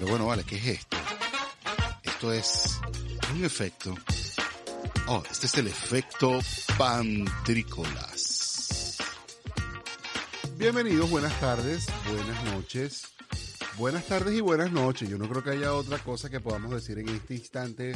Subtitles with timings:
[0.00, 0.96] Pero bueno, vale, ¿qué es esto?
[2.02, 2.80] Esto es
[3.34, 3.94] un efecto.
[5.08, 6.38] Oh, este es el efecto
[6.78, 8.96] pantrícolas.
[10.56, 13.08] Bienvenidos, buenas tardes, buenas noches.
[13.76, 15.06] Buenas tardes y buenas noches.
[15.06, 17.94] Yo no creo que haya otra cosa que podamos decir en este instante.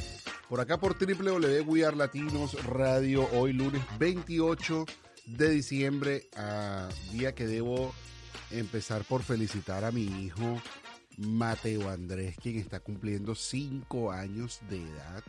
[0.50, 4.84] Por acá por www Latinos Radio, hoy lunes 28
[5.24, 7.94] de diciembre, a día que debo
[8.50, 10.60] empezar por felicitar a mi hijo
[11.18, 15.22] Mateo Andrés, quien está cumpliendo cinco años de edad.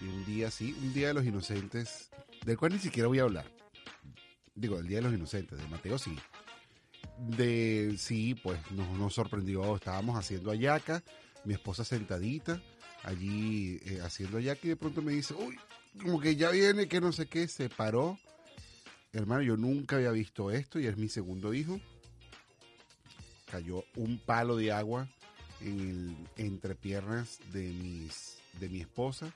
[0.00, 2.10] Y un día, sí, un día de los inocentes,
[2.44, 3.50] del cual ni siquiera voy a hablar.
[4.54, 6.16] Digo, el día de los inocentes, de Mateo sí.
[7.18, 9.76] De sí, pues nos, nos sorprendió.
[9.76, 11.02] Estábamos haciendo ayaca,
[11.44, 12.62] mi esposa sentadita,
[13.04, 15.56] allí eh, haciendo ayaca, y de pronto me dice, uy,
[16.00, 18.18] como que ya viene, que no sé qué, se paró.
[19.12, 21.78] Hermano, yo nunca había visto esto y es mi segundo hijo
[23.52, 25.06] cayó un palo de agua
[25.60, 29.30] en el entrepiernas de mis de mi esposa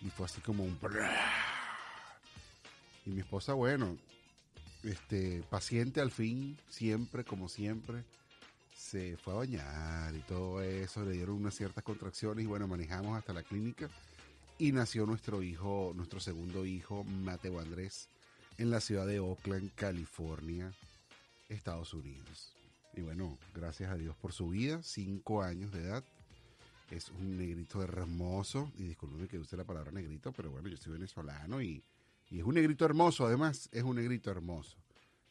[0.00, 0.76] y fue así como un
[3.06, 3.96] y mi esposa bueno
[4.82, 8.02] este paciente al fin siempre como siempre
[8.76, 13.16] se fue a bañar y todo eso le dieron unas ciertas contracciones y bueno manejamos
[13.16, 13.88] hasta la clínica
[14.58, 18.08] y nació nuestro hijo nuestro segundo hijo Mateo Andrés
[18.58, 20.72] en la ciudad de Oakland California
[21.48, 22.55] Estados Unidos
[22.96, 26.02] y bueno, gracias a Dios por su vida, cinco años de edad.
[26.90, 28.72] Es un negrito hermoso.
[28.78, 31.84] Y disculpenme que use la palabra negrito, pero bueno, yo soy venezolano y,
[32.30, 33.26] y es un negrito hermoso.
[33.26, 34.78] Además, es un negrito hermoso.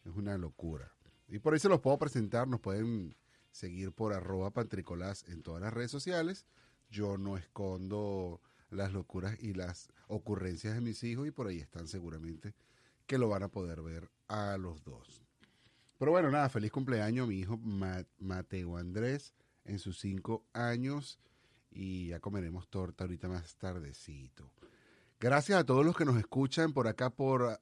[0.05, 0.91] Es una locura.
[1.27, 2.47] Y por ahí se los puedo presentar.
[2.47, 3.15] Nos pueden
[3.51, 6.45] seguir por arroba pantricolás en todas las redes sociales.
[6.91, 11.87] Yo no escondo las locuras y las ocurrencias de mis hijos y por ahí están
[11.87, 12.53] seguramente
[13.07, 15.24] que lo van a poder ver a los dos.
[15.97, 17.59] Pero bueno, nada, feliz cumpleaños mi hijo
[18.19, 21.19] Mateo Andrés en sus cinco años
[21.71, 24.51] y ya comeremos torta ahorita más tardecito.
[25.19, 27.59] Gracias a todos los que nos escuchan por acá por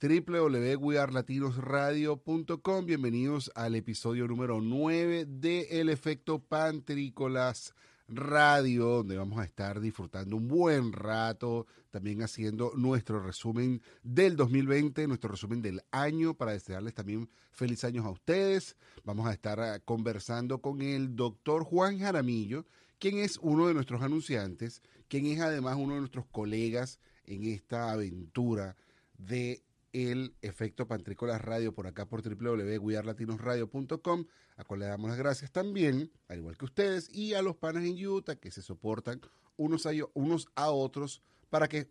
[0.00, 2.86] www.wearlatinosradio.com.
[2.86, 7.74] Bienvenidos al episodio número 9 de El Efecto Pantrícolas
[8.08, 15.06] Radio, donde vamos a estar disfrutando un buen rato, también haciendo nuestro resumen del 2020,
[15.08, 18.76] nuestro resumen del año, para desearles también feliz años a ustedes.
[19.04, 22.64] Vamos a estar ah, conversando con el doctor Juan Jaramillo,
[22.98, 27.90] quien es uno de nuestros anunciantes, quien es además uno de nuestros colegas en esta
[27.90, 28.76] aventura
[29.18, 29.62] de
[29.96, 34.26] el efecto Pantrícolas Radio por acá por www.guiarlatinosradio.com,
[34.56, 37.84] a cual le damos las gracias también, al igual que ustedes, y a los panas
[37.84, 39.22] en Utah que se soportan
[39.56, 41.88] unos a, unos a otros para que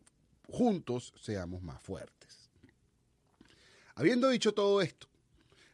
[0.48, 2.52] juntos seamos más fuertes.
[3.96, 5.08] Habiendo dicho todo esto,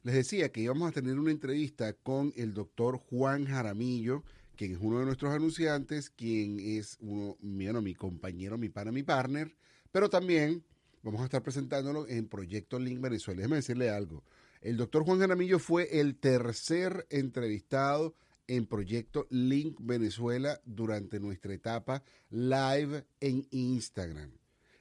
[0.03, 4.23] les decía que íbamos a tener una entrevista con el doctor Juan Jaramillo,
[4.55, 9.03] quien es uno de nuestros anunciantes, quien es uno, bueno, mi compañero, mi pana, mi
[9.03, 9.53] partner,
[9.91, 10.63] pero también
[11.03, 13.39] Vamos a estar presentándolo en Proyecto Link Venezuela.
[13.39, 14.23] Déjeme decirle algo.
[14.61, 18.13] El doctor Juan Jaramillo fue el tercer entrevistado
[18.47, 24.31] en Proyecto Link Venezuela durante nuestra etapa live en Instagram.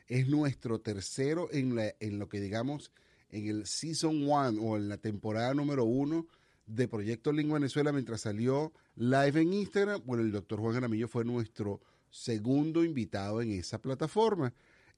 [0.09, 2.93] Es nuestro tercero en, la, en lo que digamos
[3.31, 6.27] en el Season 1 o en la temporada número 1
[6.67, 10.03] de Proyecto Link Venezuela mientras salió live en Instagram.
[10.05, 14.53] Bueno, el doctor Juan Jaramillo fue nuestro segundo invitado en esa plataforma.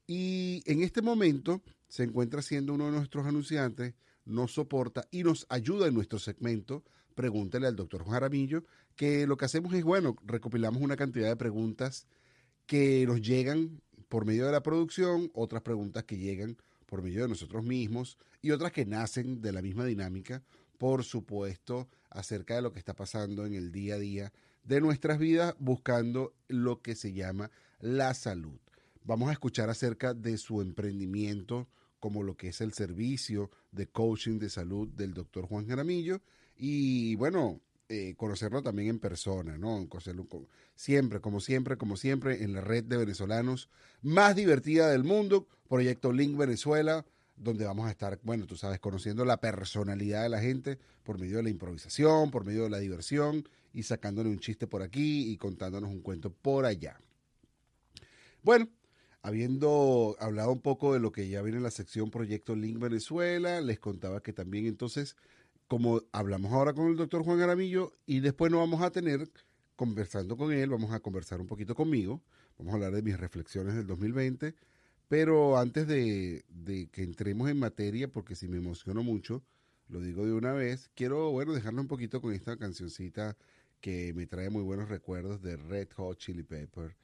[0.07, 5.47] Y en este momento se encuentra siendo uno de nuestros anunciantes, nos soporta y nos
[5.49, 6.85] ayuda en nuestro segmento.
[7.15, 8.65] Pregúntele al doctor Juan Jaramillo,
[8.97, 12.07] que lo que hacemos es, bueno, recopilamos una cantidad de preguntas
[12.67, 17.29] que nos llegan por medio de la producción, otras preguntas que llegan por medio de
[17.29, 20.43] nosotros mismos y otras que nacen de la misma dinámica,
[20.79, 24.33] por supuesto, acerca de lo que está pasando en el día a día
[24.65, 28.59] de nuestras vidas, buscando lo que se llama la salud.
[29.05, 31.69] Vamos a escuchar acerca de su emprendimiento,
[31.99, 36.21] como lo que es el servicio de coaching de salud del doctor Juan Jaramillo.
[36.57, 39.89] Y bueno, eh, conocerlo también en persona, ¿no?
[39.89, 40.27] Conocerlo
[40.75, 43.69] siempre, como siempre, como siempre, en la red de venezolanos
[44.03, 47.05] más divertida del mundo, Proyecto Link Venezuela,
[47.37, 51.39] donde vamos a estar, bueno, tú sabes, conociendo la personalidad de la gente por medio
[51.39, 55.37] de la improvisación, por medio de la diversión y sacándole un chiste por aquí y
[55.37, 57.01] contándonos un cuento por allá.
[58.43, 58.69] Bueno,
[59.22, 63.60] Habiendo hablado un poco de lo que ya viene en la sección Proyecto Link Venezuela,
[63.60, 65.16] les contaba que también entonces,
[65.69, 69.30] como hablamos ahora con el doctor Juan Aramillo, y después nos vamos a tener,
[69.77, 72.21] conversando con él, vamos a conversar un poquito conmigo,
[72.59, 74.54] vamos a hablar de mis reflexiones del 2020,
[75.09, 79.42] pero antes de, de que entremos en materia, porque si me emociono mucho,
[79.89, 83.36] lo digo de una vez, quiero, bueno, dejarlo un poquito con esta cancioncita
[83.80, 86.97] que me trae muy buenos recuerdos de Red Hot Chili Pepper.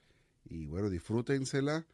[0.45, 1.87] Y bueno, disfrútensela.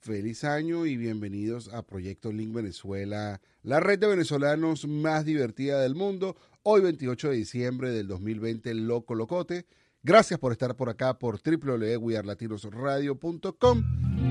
[0.00, 5.96] Feliz año y bienvenidos a Proyecto Link Venezuela, la red de venezolanos más divertida del
[5.96, 6.36] mundo.
[6.62, 9.66] Hoy 28 de diciembre del 2020, Loco Locote.
[10.04, 13.82] Gracias por estar por acá por www.wearlatinosradio.com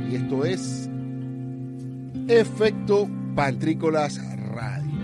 [0.09, 0.89] y esto es
[2.29, 5.01] Efecto Pantrícolas Radio,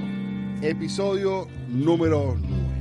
[0.62, 2.73] episodio número 9.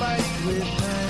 [0.00, 1.09] fight with pain.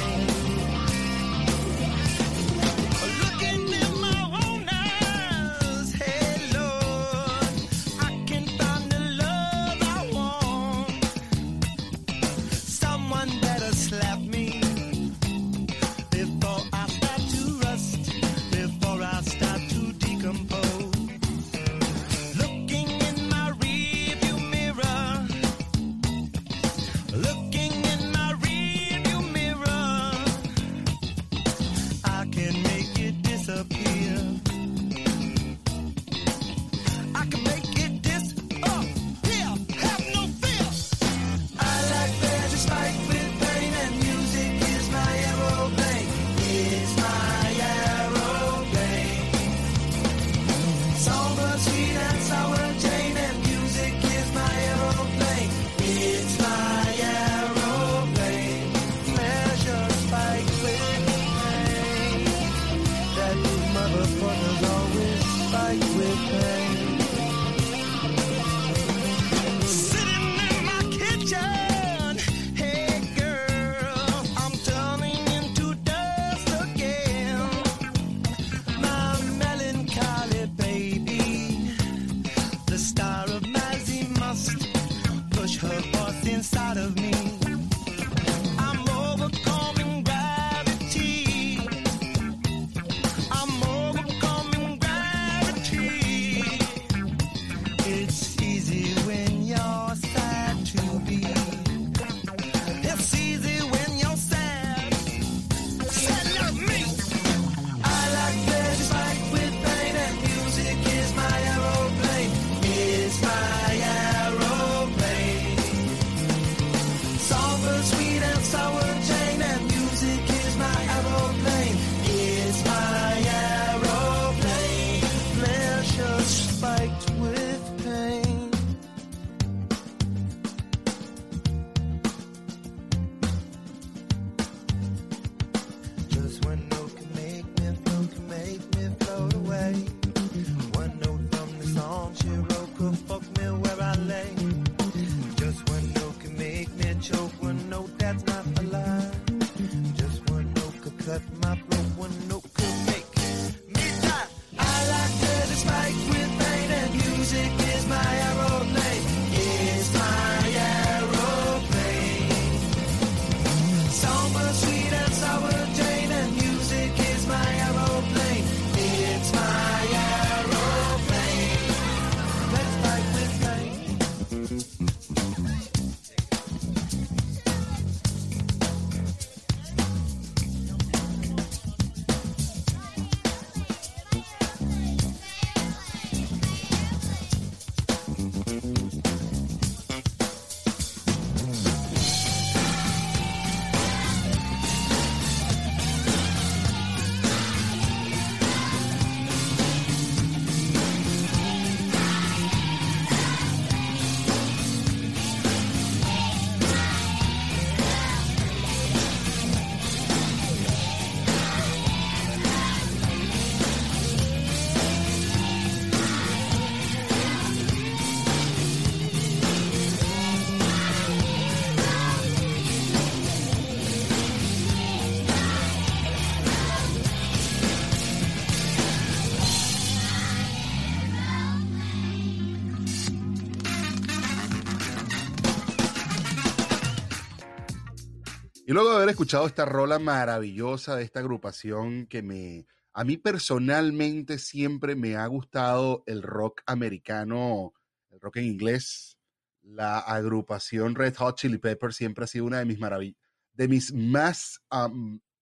[238.70, 243.16] Y luego de haber escuchado esta rola maravillosa de esta agrupación que me, a mí
[243.16, 247.74] personalmente siempre me ha gustado el rock americano,
[248.10, 249.18] el rock en inglés.
[249.60, 253.20] La agrupación Red Hot Chili Peppers siempre ha sido una de mis maravillas,
[253.54, 254.62] de mis más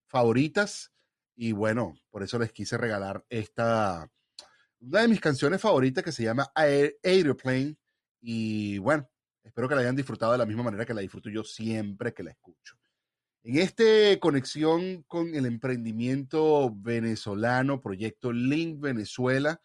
[0.07, 0.91] favoritas.
[1.35, 4.11] Y bueno, por eso les quise regalar esta,
[4.79, 7.77] una de mis canciones favoritas que se llama Aeroplane.
[8.21, 9.07] Y bueno,
[9.43, 12.23] espero que la hayan disfrutado de la misma manera que la disfruto yo siempre que
[12.23, 12.79] la escucho.
[13.41, 13.83] En esta
[14.19, 19.61] conexión con el emprendimiento venezolano, proyecto Link Venezuela,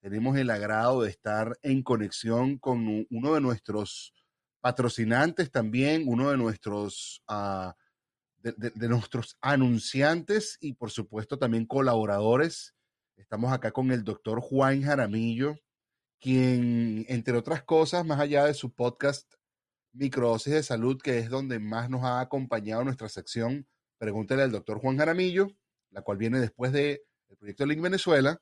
[0.00, 4.14] tenemos el agrado de estar en conexión con uno de nuestros
[4.60, 7.72] patrocinantes también, uno de nuestros, uh,
[8.38, 12.74] de, nuestros anunciantes y por supuesto también colaboradores.
[13.16, 15.56] Estamos acá con el doctor Juan Jaramillo,
[16.18, 19.30] quien, entre otras cosas, más allá de su podcast
[19.92, 23.66] Microdosis de Salud, que es donde más nos ha acompañado nuestra sección
[24.00, 25.48] Pregúntale al doctor Juan Jaramillo,
[25.90, 27.02] la cual viene después del
[27.38, 28.40] proyecto Link Venezuela.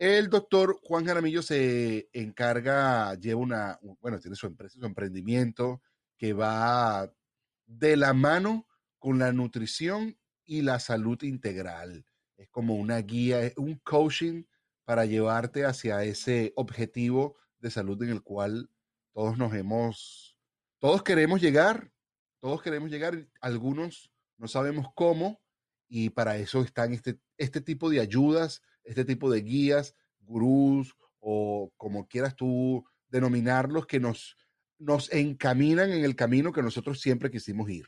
[0.00, 5.80] El doctor Juan Jaramillo se encarga, lleva una, bueno, tiene su empresa, su emprendimiento,
[6.18, 7.08] que va
[7.66, 8.66] de la mano
[8.98, 12.04] con la nutrición y la salud integral.
[12.36, 14.42] Es como una guía, un coaching
[14.84, 18.68] para llevarte hacia ese objetivo de salud en el cual
[19.12, 20.29] todos nos hemos
[20.80, 21.92] todos queremos llegar,
[22.40, 25.40] todos queremos llegar, algunos no sabemos cómo,
[25.88, 31.70] y para eso están este, este tipo de ayudas, este tipo de guías, gurús o
[31.76, 34.36] como quieras tú denominarlos, que nos,
[34.78, 37.86] nos encaminan en el camino que nosotros siempre quisimos ir.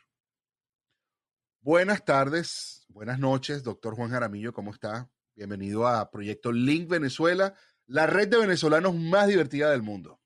[1.63, 5.11] Buenas tardes, buenas noches, doctor Juan Jaramillo, ¿cómo está?
[5.35, 7.55] Bienvenido a Proyecto Link Venezuela,
[7.87, 10.22] la red de venezolanos más divertida del mundo.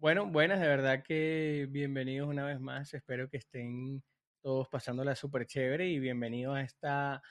[0.00, 2.94] Bueno, buenas, de verdad que bienvenidos una vez más.
[2.94, 4.02] Espero que estén
[4.40, 7.22] todos pasándola súper chévere y bienvenidos a esta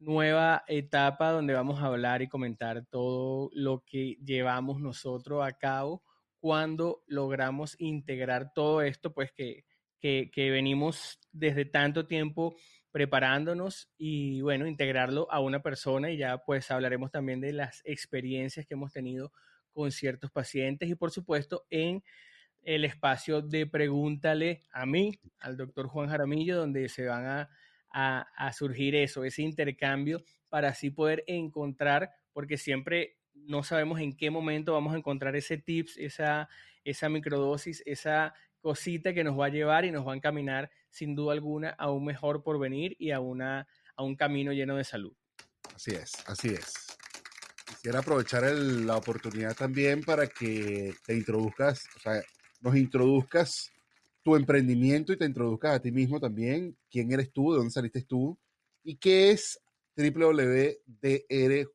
[0.00, 6.02] nueva etapa donde vamos a hablar y comentar todo lo que llevamos nosotros a cabo
[6.40, 9.64] cuando logramos integrar todo esto, pues que,
[10.00, 12.56] que, que venimos desde tanto tiempo
[12.90, 18.66] preparándonos y bueno, integrarlo a una persona y ya pues hablaremos también de las experiencias
[18.66, 19.30] que hemos tenido
[19.72, 22.02] con ciertos pacientes y por supuesto en
[22.62, 27.50] el espacio de Pregúntale a mí, al doctor Juan Jaramillo, donde se van a,
[27.90, 34.30] a, surgir eso, ese intercambio para así poder encontrar, porque siempre no sabemos en qué
[34.30, 36.48] momento vamos a encontrar ese tips, esa,
[36.84, 41.14] esa microdosis, esa cosita que nos va a llevar y nos va a encaminar sin
[41.14, 45.14] duda alguna a un mejor porvenir y a, una, a un camino lleno de salud.
[45.74, 46.99] Así es, así es.
[47.80, 52.22] Quisiera aprovechar la oportunidad también para que te introduzcas, o sea,
[52.60, 53.72] nos introduzcas
[54.22, 56.76] tu emprendimiento y te introduzcas a ti mismo también.
[56.90, 57.52] ¿Quién eres tú?
[57.52, 58.38] ¿De dónde saliste tú?
[58.84, 59.58] ¿Y qué es
[59.96, 61.72] www.dr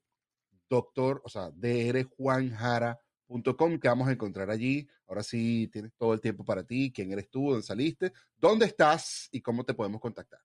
[0.69, 4.87] doctor, o sea, drjuanjara.com que vamos a encontrar allí.
[5.07, 6.93] Ahora sí tienes todo el tiempo para ti.
[6.93, 7.49] ¿Quién eres tú?
[7.49, 8.13] ¿Dónde saliste?
[8.37, 9.27] ¿Dónde estás?
[9.31, 10.39] ¿Y cómo te podemos contactar?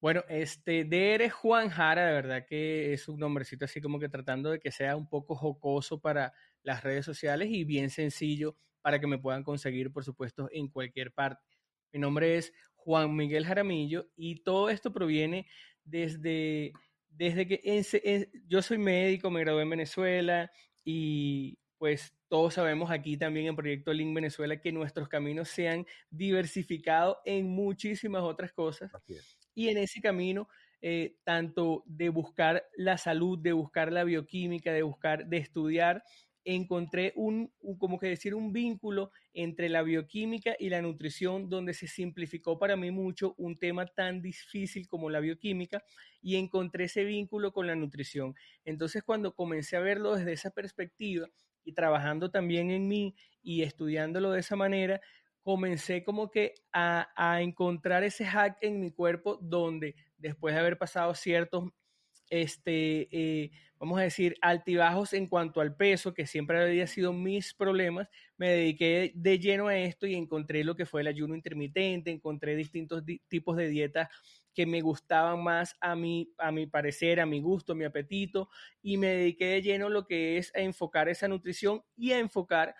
[0.00, 4.50] Bueno, este, DR Juan Jara, de verdad que es un nombrecito así como que tratando
[4.50, 9.06] de que sea un poco jocoso para las redes sociales y bien sencillo para que
[9.06, 11.44] me puedan conseguir, por supuesto, en cualquier parte.
[11.92, 15.46] Mi nombre es Juan Miguel Jaramillo y todo esto proviene
[15.84, 16.72] desde,
[17.10, 17.60] desde que
[18.46, 20.50] yo soy médico, me gradué en Venezuela
[20.82, 25.86] y pues todos sabemos aquí también en Proyecto Link Venezuela que nuestros caminos se han
[26.08, 28.90] diversificado en muchísimas otras cosas
[29.54, 30.48] y en ese camino,
[30.82, 36.02] eh, tanto de buscar la salud, de buscar la bioquímica, de buscar, de estudiar,
[36.44, 41.86] encontré un, como que decir, un vínculo entre la bioquímica y la nutrición, donde se
[41.86, 45.82] simplificó para mí mucho un tema tan difícil como la bioquímica
[46.22, 48.34] y encontré ese vínculo con la nutrición.
[48.64, 51.28] Entonces, cuando comencé a verlo desde esa perspectiva
[51.64, 55.00] y trabajando también en mí y estudiándolo de esa manera,
[55.42, 61.14] comencé como que a, encontrar ese hack en mi cuerpo donde después de haber pasado
[61.14, 61.70] ciertos,
[62.28, 67.54] este, eh, vamos a decir, altibajos en cuanto al peso, que siempre había sido mis
[67.54, 72.10] problemas, me dediqué de lleno a esto y encontré lo que fue el ayuno intermitente,
[72.10, 74.08] encontré distintos tipos de dietas
[74.54, 78.50] que me gustaban más a mi, a mi parecer, a mi gusto, a mi apetito,
[78.82, 82.74] y me dediqué de lleno lo que es a enfocar esa nutrición y a enfocar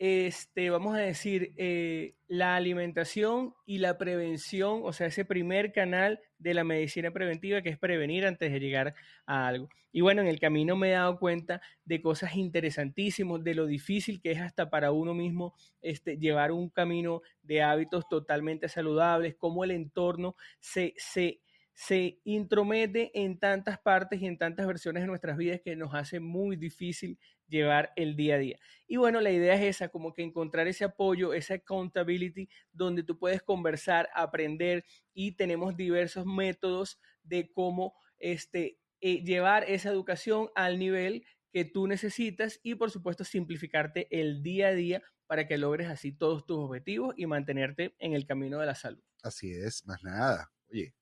[0.00, 6.20] este, vamos a decir, eh, la alimentación y la prevención, o sea, ese primer canal
[6.38, 8.94] de la medicina preventiva que es prevenir antes de llegar
[9.26, 9.68] a algo.
[9.92, 14.22] Y bueno, en el camino me he dado cuenta de cosas interesantísimas, de lo difícil
[14.22, 15.52] que es hasta para uno mismo
[15.82, 21.42] este, llevar un camino de hábitos totalmente saludables, cómo el entorno se, se,
[21.80, 26.20] se intromete en tantas partes y en tantas versiones de nuestras vidas que nos hace
[26.20, 27.18] muy difícil
[27.48, 28.58] llevar el día a día.
[28.86, 33.18] Y bueno, la idea es esa, como que encontrar ese apoyo, esa accountability, donde tú
[33.18, 34.84] puedes conversar, aprender
[35.14, 41.86] y tenemos diversos métodos de cómo este, eh, llevar esa educación al nivel que tú
[41.86, 46.58] necesitas y por supuesto simplificarte el día a día para que logres así todos tus
[46.58, 49.02] objetivos y mantenerte en el camino de la salud.
[49.22, 50.52] Así es, más nada.
[50.70, 50.94] Oye,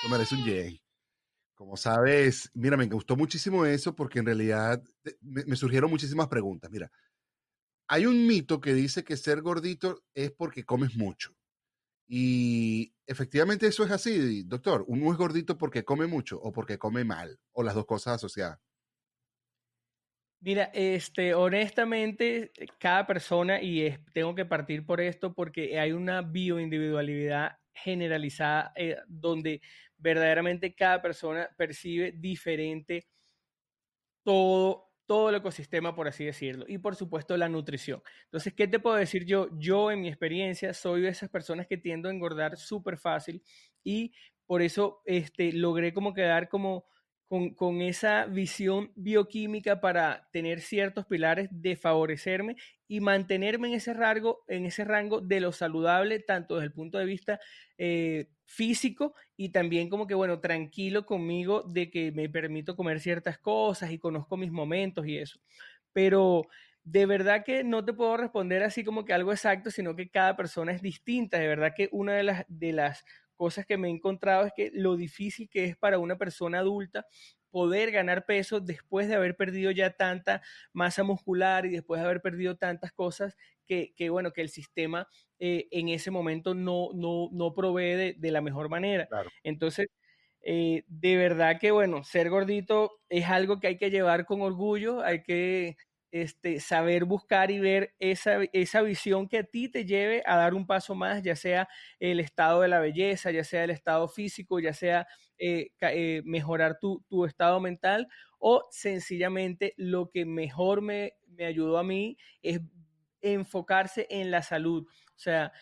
[0.00, 0.82] tú mereces un yay.
[1.54, 4.82] Como sabes, mira, me gustó muchísimo eso porque en realidad
[5.20, 6.70] me, surgieron muchísimas preguntas.
[6.70, 6.90] Mira,
[7.86, 11.36] hay un mito que dice que ser gordito es porque comes mucho.
[12.08, 14.84] Y efectivamente eso es así, doctor.
[14.88, 18.58] Uno es gordito porque come mucho o porque come mal, o las dos cosas asociadas.
[20.42, 27.58] Mira, este, honestamente, cada persona, y tengo que partir por esto porque hay una bioindividualidad
[27.74, 29.60] generalizada eh, donde
[30.00, 33.06] verdaderamente cada persona percibe diferente
[34.24, 38.02] todo, todo el ecosistema, por así decirlo, y por supuesto la nutrición.
[38.24, 39.48] Entonces, ¿qué te puedo decir yo?
[39.58, 43.42] Yo en mi experiencia soy de esas personas que tiendo a engordar súper fácil
[43.82, 44.12] y
[44.46, 46.84] por eso este, logré como quedar como
[47.30, 52.56] con, esa visión bioquímica para tener ciertos pilares de favorecerme
[52.88, 56.98] y mantenerme en ese rango, en ese rango de lo saludable, tanto desde el punto
[56.98, 57.38] de vista
[57.78, 63.38] eh, físico y también como que, bueno, tranquilo conmigo de que me permito comer ciertas
[63.38, 65.38] cosas y conozco mis momentos y eso.
[65.92, 66.48] Pero
[66.82, 70.36] de verdad que no te puedo responder así como que algo exacto, sino que cada
[70.36, 71.38] persona es distinta.
[71.38, 73.04] De verdad que una de las, de las
[73.40, 77.06] cosas que me he encontrado es que lo difícil que es para una persona adulta
[77.50, 80.42] poder ganar peso después de haber perdido ya tanta
[80.74, 83.34] masa muscular y después de haber perdido tantas cosas
[83.66, 88.42] que, bueno, que el sistema eh, en ese momento no, no, no provee de, la
[88.42, 89.08] mejor manera.
[89.42, 89.86] Entonces,
[90.42, 95.00] eh, de verdad que, bueno, ser gordito es algo que hay que llevar con orgullo,
[95.00, 95.78] hay que
[96.10, 100.54] este, saber buscar y ver esa, esa visión que a ti te lleve a dar
[100.54, 101.68] un paso más, ya sea
[101.98, 105.06] el estado de la belleza, ya sea el estado físico, ya sea
[105.38, 111.78] eh, eh, mejorar tu, tu, estado mental o sencillamente lo que mejor me, me ayudó
[111.78, 112.60] a mí es
[113.22, 114.86] enfocarse en la salud.
[114.86, 115.52] O sea,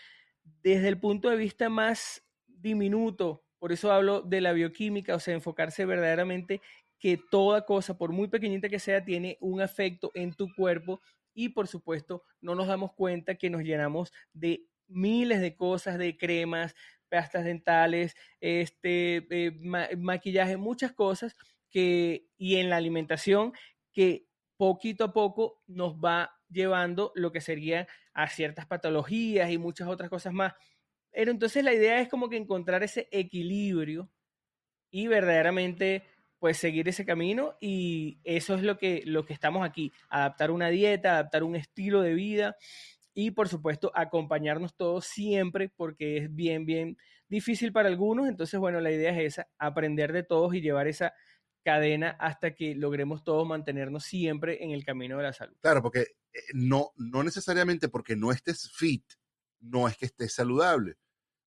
[0.62, 5.34] desde el punto de vista más diminuto, por eso hablo de la bioquímica, o sea,
[5.34, 6.61] enfocarse verdaderamente
[6.98, 11.00] que toda cosa, por muy pequeñita que sea, tiene un efecto en tu cuerpo
[11.34, 16.16] y por supuesto no nos damos cuenta que nos llenamos de miles de cosas, de
[16.16, 16.74] cremas,
[17.08, 21.37] pastas dentales, este, eh, maquillaje, muchas cosas
[21.70, 23.52] que, y en la alimentación
[23.92, 29.88] que poquito a poco nos va llevando lo que sería a ciertas patologías y muchas
[29.88, 30.54] otras cosas más.
[31.12, 34.11] Pero entonces la idea es como que encontrar ese equilibrio
[34.90, 36.04] y verdaderamente
[36.38, 40.68] pues seguir ese camino y eso es lo que, lo que estamos aquí, adaptar una
[40.68, 42.57] dieta, adaptar un estilo de vida
[43.14, 46.96] y por supuesto acompañarnos todos siempre porque es bien, bien
[47.29, 51.12] difícil para algunos, entonces bueno, la idea es esa, aprender de todos y llevar esa
[51.64, 55.57] cadena hasta que logremos todos mantenernos siempre en el camino de la salud.
[55.61, 59.05] Claro, porque eh, no, no necesariamente porque no estés fit,
[59.61, 60.96] no es que estés saludable.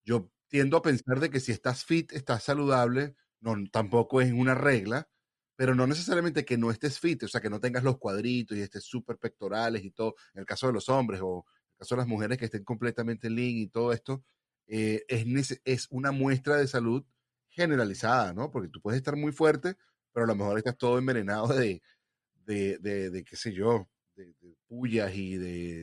[0.04, 4.54] Yo tiendo a pensar de que si estás fit, estás saludable, no, tampoco es una
[4.54, 5.08] regla,
[5.56, 8.62] pero no necesariamente que no estés fit, o sea, que no tengas los cuadritos y
[8.62, 11.94] estés súper pectorales y todo, en el caso de los hombres o en el caso
[11.94, 14.24] de las mujeres que estén completamente lean y todo esto,
[14.66, 17.04] eh, es, es una muestra de salud
[17.48, 18.50] generalizada, ¿no?
[18.50, 19.76] Porque tú puedes estar muy fuerte,
[20.12, 21.82] pero a lo mejor estás todo envenenado de,
[22.46, 24.34] de, de, qué sé yo, de,
[24.66, 25.82] pullas y de...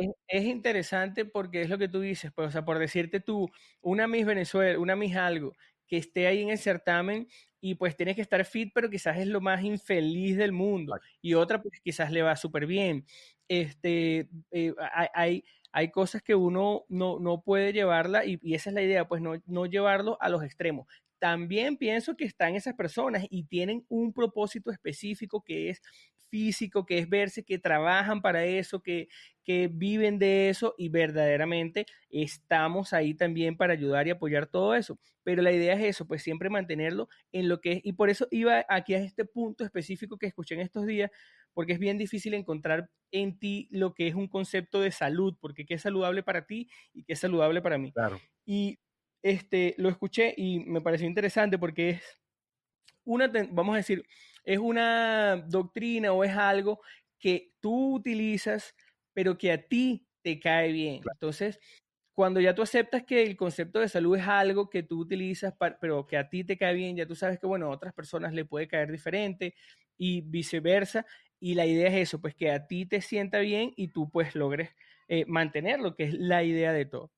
[0.00, 3.48] Es, es, interesante porque es lo que tú dices, pues, o sea, por decirte tú,
[3.80, 5.54] una Miss Venezuela, una Miss algo,
[5.88, 7.28] que esté ahí en el certamen
[7.60, 10.94] y pues tienes que estar fit, pero quizás es lo más infeliz del mundo.
[11.20, 13.04] Y otra, pues quizás le va súper bien.
[13.48, 14.74] Este, eh,
[15.14, 19.08] hay, hay cosas que uno no, no puede llevarla y, y, esa es la idea,
[19.08, 20.86] pues no, no llevarlo a los extremos.
[21.18, 25.82] También pienso que están esas personas y tienen un propósito específico que es
[26.28, 29.08] físico, que es verse, que trabajan para eso, que,
[29.44, 34.98] que viven de eso y verdaderamente estamos ahí también para ayudar y apoyar todo eso.
[35.24, 38.28] Pero la idea es eso, pues siempre mantenerlo en lo que es, y por eso
[38.30, 41.10] iba aquí a este punto específico que escuché en estos días,
[41.54, 45.66] porque es bien difícil encontrar en ti lo que es un concepto de salud, porque
[45.66, 47.92] qué es saludable para ti y qué es saludable para mí.
[47.92, 48.20] Claro.
[48.46, 48.78] Y
[49.22, 52.02] este, lo escuché y me pareció interesante porque es
[53.04, 54.04] una, vamos a decir,
[54.48, 56.80] es una doctrina o es algo
[57.18, 58.74] que tú utilizas,
[59.12, 61.02] pero que a ti te cae bien.
[61.12, 61.60] Entonces,
[62.14, 66.06] cuando ya tú aceptas que el concepto de salud es algo que tú utilizas, pero
[66.06, 68.46] que a ti te cae bien, ya tú sabes que, bueno, a otras personas le
[68.46, 69.54] puede caer diferente
[69.98, 71.04] y viceversa.
[71.38, 74.34] Y la idea es eso, pues que a ti te sienta bien y tú pues
[74.34, 74.70] logres
[75.08, 77.12] eh, mantenerlo, que es la idea de todo.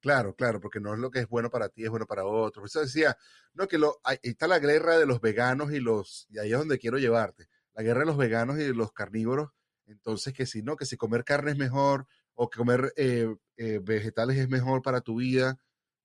[0.00, 2.70] Claro, claro, porque no es lo que es bueno para ti, es bueno para otros.
[2.70, 3.16] Eso decía,
[3.52, 6.58] no, que lo, ahí está la guerra de los veganos y los, y ahí es
[6.58, 9.50] donde quiero llevarte, la guerra de los veganos y de los carnívoros.
[9.86, 13.26] Entonces, que si no, que si comer carne es mejor o que comer eh,
[13.58, 15.58] eh, vegetales es mejor para tu vida.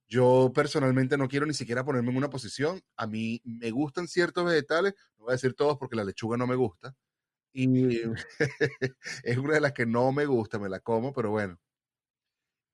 [0.10, 2.82] Yo personalmente no quiero ni siquiera ponerme en una posición.
[2.98, 6.48] A mí me gustan ciertos vegetales, no voy a decir todos porque la lechuga no
[6.48, 6.96] me gusta.
[7.54, 8.02] Y
[9.24, 11.60] es una de las que no me gusta, me la como, pero bueno.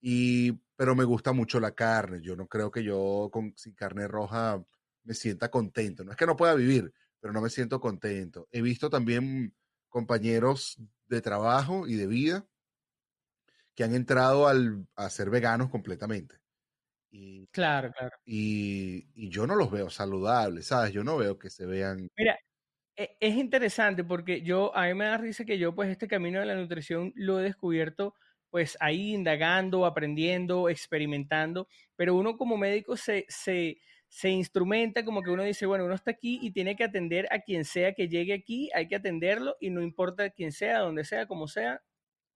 [0.01, 2.21] Y pero me gusta mucho la carne.
[2.21, 4.63] Yo no creo que yo con, sin carne roja
[5.03, 6.03] me sienta contento.
[6.03, 8.47] No es que no pueda vivir, pero no me siento contento.
[8.51, 9.53] He visto también
[9.89, 12.47] compañeros de trabajo y de vida
[13.75, 16.35] que han entrado al, a ser veganos completamente.
[17.11, 18.15] Y, claro, claro.
[18.25, 20.93] Y, y, yo no los veo saludables, ¿sabes?
[20.93, 22.09] Yo no veo que se vean...
[22.17, 22.39] Mira,
[22.95, 26.39] e, es interesante porque yo, a mí me da risa que yo pues este camino
[26.39, 28.15] de la nutrición lo he descubierto
[28.51, 33.77] pues ahí indagando, aprendiendo, experimentando, pero uno como médico se, se,
[34.09, 37.39] se instrumenta como que uno dice, bueno, uno está aquí y tiene que atender a
[37.39, 41.25] quien sea que llegue aquí, hay que atenderlo y no importa quién sea, donde sea,
[41.25, 41.81] como sea,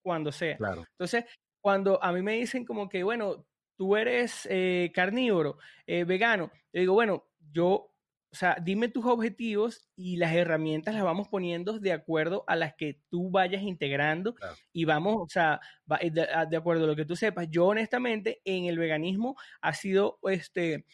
[0.02, 0.56] cuando sea.
[0.58, 0.86] Claro.
[0.92, 1.26] Entonces,
[1.60, 3.46] cuando a mí me dicen como que, bueno,
[3.78, 7.95] tú eres eh, carnívoro, eh, vegano, yo digo, bueno, yo
[8.36, 12.76] o sea, dime tus objetivos y las herramientas las vamos poniendo de acuerdo a las
[12.76, 14.36] que tú vayas integrando
[14.74, 17.48] y vamos, o sea, ah, de, acuerdo a lo que tú sepas.
[17.50, 20.86] Yo honestamente en el veganismo ha sido este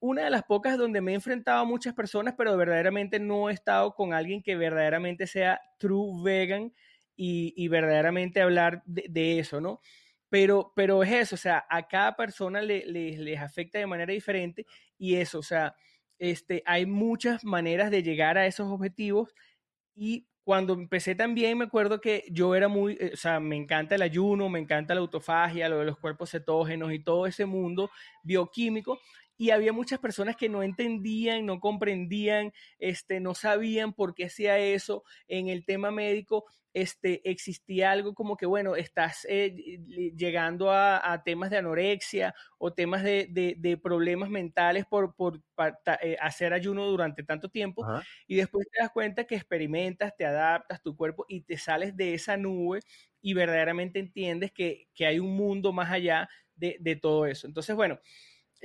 [0.00, 3.52] una de las pocas donde me he enfrentado a muchas personas, pero verdaderamente no he
[3.52, 6.72] estado con alguien que verdaderamente sea true vegan
[7.14, 9.80] y, verdaderamente hablar de, eso, ¿no?
[10.30, 14.64] Pero, pero es eso, o sea, a cada persona le, les afecta de manera diferente
[14.96, 15.74] y eso, o sea,
[16.18, 19.34] este, hay muchas maneras de llegar a esos objetivos
[19.94, 23.96] y cuando empecé también me acuerdo que yo era muy, eh, o sea, me encanta
[23.96, 27.90] el ayuno, me encanta la autofagia, lo de los cuerpos cetógenos y todo ese mundo
[28.22, 29.00] bioquímico
[29.36, 34.58] y había muchas personas que no entendían, no comprendían, este, no sabían por qué hacía
[34.58, 36.44] eso en el tema médico
[36.76, 39.80] este, existía algo como que, bueno, estás eh,
[40.14, 45.14] llegando a, temas de anorexia o temas de, problemas mentales por,
[46.02, 47.86] eh, hacer ayuno durante tanto tiempo
[48.26, 52.12] y después te das cuenta que experimentas, te adaptas tu cuerpo y te sales de
[52.12, 52.80] esa nube
[53.22, 57.46] y verdaderamente entiendes que, hay un mundo más allá de, de todo eso.
[57.46, 57.98] Entonces, bueno,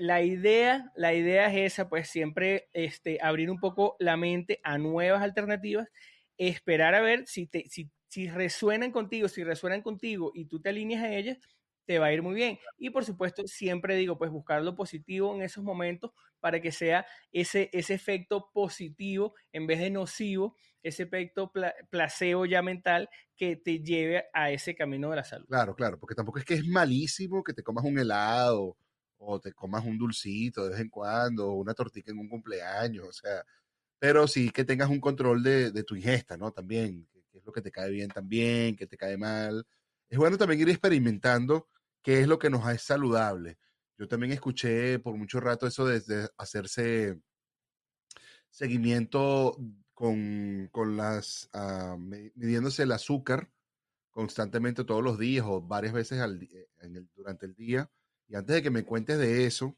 [0.01, 4.77] la idea, la idea es esa, pues siempre este, abrir un poco la mente a
[4.77, 5.89] nuevas alternativas,
[6.37, 10.67] esperar a ver si, te, si si resuenan contigo, si resuenan contigo y tú te
[10.67, 11.37] alineas a ellas,
[11.85, 12.59] te va a ir muy bien.
[12.77, 16.11] Y por supuesto, siempre digo, pues buscar lo positivo en esos momentos
[16.41, 21.53] para que sea ese, ese efecto positivo en vez de nocivo, ese efecto
[21.89, 25.47] placebo ya mental que te lleve a ese camino de la salud.
[25.47, 28.75] Claro, claro, porque tampoco es que es malísimo que te comas un helado
[29.23, 33.13] o te comas un dulcito de vez en cuando, una tortita en un cumpleaños, o
[33.13, 33.43] sea,
[33.99, 36.51] pero sí que tengas un control de, de tu ingesta, ¿no?
[36.51, 39.65] También, qué es lo que te cae bien también, qué te cae mal.
[40.09, 41.67] Es bueno también ir experimentando
[42.01, 43.57] qué es lo que nos es saludable.
[43.97, 46.01] Yo también escuché por mucho rato eso de,
[46.37, 47.21] hacerse
[48.49, 49.55] seguimiento
[49.93, 53.51] con, con las, ah, midiéndose el azúcar
[54.09, 57.89] constantemente todos los días o varias veces al, en durante el día.
[58.31, 59.77] Y antes de que me cuentes de eso,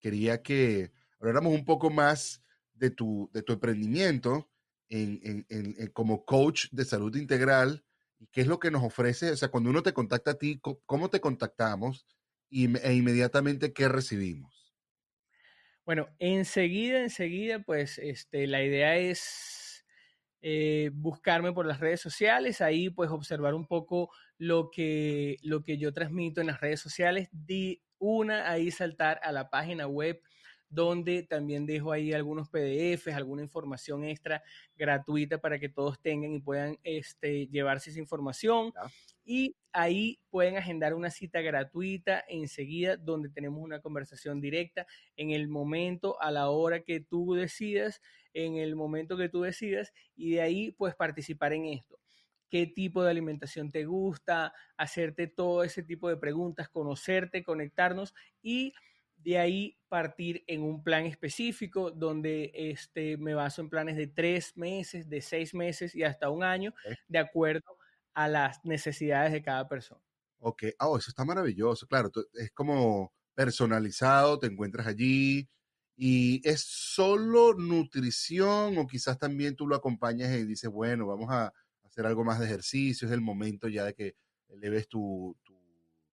[0.00, 2.42] quería que habláramos un poco más
[2.72, 4.50] de tu, de tu emprendimiento
[4.88, 5.44] en,
[5.92, 7.84] como coach de salud integral
[8.18, 10.62] y qué es lo que nos ofrece, o sea, cuando uno te contacta a ti,
[10.86, 12.06] cómo te contactamos
[12.48, 14.74] y, e inmediatamente qué recibimos.
[15.84, 19.84] Bueno, enseguida, enseguida, pues este, la idea es
[20.40, 25.78] eh, buscarme por las redes sociales, ahí pues observar un poco lo que, lo que
[25.78, 30.20] yo transmito en las redes sociales, de una, ahí saltar a la página web
[30.74, 34.42] donde también dejo ahí algunos PDFs, alguna información extra
[34.76, 38.72] gratuita para que todos tengan y puedan este, llevarse esa información.
[39.24, 45.48] Y ahí pueden agendar una cita gratuita enseguida donde tenemos una conversación directa en el
[45.48, 50.42] momento, a la hora que tú decidas, en el momento que tú decidas y de
[50.42, 52.00] ahí pues participar en esto
[52.50, 58.72] qué tipo de alimentación te gusta, hacerte todo ese tipo de preguntas, conocerte, conectarnos y
[59.16, 64.56] de ahí partir en un plan específico donde este, me baso en planes de tres
[64.56, 66.74] meses, de seis meses y hasta un año,
[67.08, 67.78] de acuerdo
[68.12, 70.02] a las necesidades de cada persona.
[70.40, 75.48] Ok, oh, eso está maravilloso, claro, es como personalizado, te encuentras allí
[75.96, 81.52] y es solo nutrición o quizás también tú lo acompañas y dices, bueno, vamos a
[81.94, 84.16] hacer algo más de ejercicio, es el momento ya de que
[84.48, 85.54] eleves tu, tu...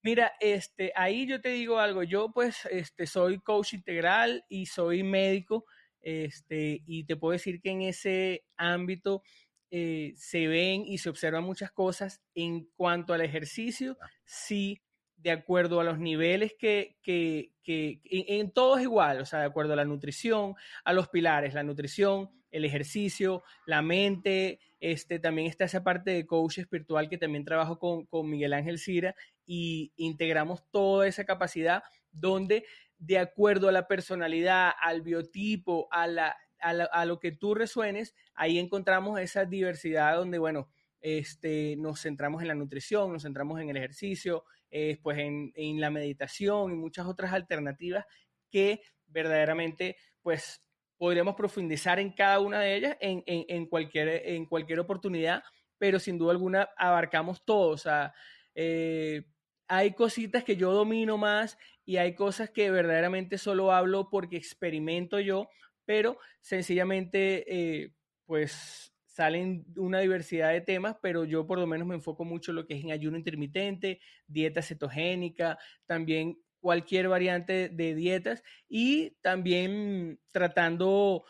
[0.03, 5.03] Mira, este, ahí yo te digo algo, yo pues este, soy coach integral y soy
[5.03, 5.65] médico,
[5.99, 9.23] este, y te puedo decir que en ese ámbito
[9.71, 12.21] eh, se ven y se observan muchas cosas.
[12.35, 14.81] En cuanto al ejercicio, sí,
[15.17, 19.39] de acuerdo a los niveles que, que, que en, en, todo es igual, o sea,
[19.39, 25.19] de acuerdo a la nutrición, a los pilares, la nutrición, el ejercicio, la mente, este,
[25.19, 29.15] también está esa parte de coach espiritual que también trabajo con, con Miguel Ángel Cira
[29.45, 32.65] y integramos toda esa capacidad donde
[32.97, 38.59] de acuerdo a la personalidad, al biotipo, a, la, a, lo que tú resuenes, ahí
[38.59, 43.77] encontramos esa diversidad donde, bueno, este, nos centramos en la nutrición, nos centramos en el
[43.77, 48.05] ejercicio, eh, pues en, en, la meditación y muchas otras alternativas
[48.51, 50.63] que verdaderamente pues
[51.01, 55.41] podríamos profundizar en cada una de ellas en, en, cualquier, en cualquier oportunidad,
[55.79, 57.69] pero sin duda alguna abarcamos todo.
[57.69, 58.13] O sea,
[58.53, 59.23] eh,
[59.67, 65.19] hay cositas que yo domino más y hay cosas que verdaderamente solo hablo porque experimento
[65.19, 65.49] yo,
[65.85, 67.93] pero sencillamente, eh,
[68.27, 72.57] pues salen una diversidad de temas, pero yo por lo menos me enfoco mucho en
[72.57, 80.19] lo que es en ayuno intermitente, dieta cetogénica, también cualquier variante de dietas y también
[80.31, 81.25] tratando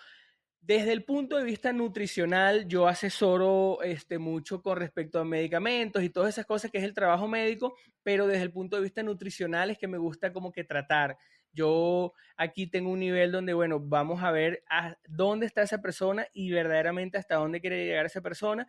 [0.61, 6.11] desde el punto de vista nutricional, yo asesoro este, mucho con respecto a medicamentos y
[6.11, 9.71] todas esas cosas que es el trabajo médico, pero desde el punto de vista nutricional
[9.71, 11.17] es que me gusta como que tratar.
[11.51, 16.27] Yo aquí tengo un nivel donde, bueno, vamos a ver a dónde está esa persona
[16.31, 18.67] y verdaderamente hasta dónde quiere llegar esa persona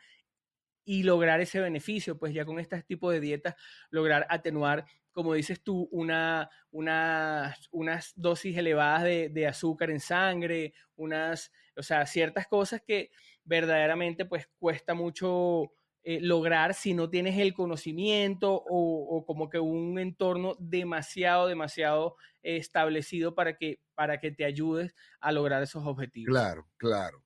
[0.85, 3.55] y lograr ese beneficio, pues ya con este tipo de dietas,
[3.91, 10.75] lograr atenuar, como dices tú, una, una unas dosis elevadas de, de, azúcar en sangre,
[10.97, 13.11] unas, o sea, ciertas cosas que
[13.45, 15.73] verdaderamente pues cuesta mucho
[16.05, 22.17] eh, lograr si no tienes el conocimiento o, o, como que un entorno demasiado, demasiado
[22.43, 26.33] establecido para que, para que te ayudes a lograr esos objetivos.
[26.33, 27.23] Claro, claro,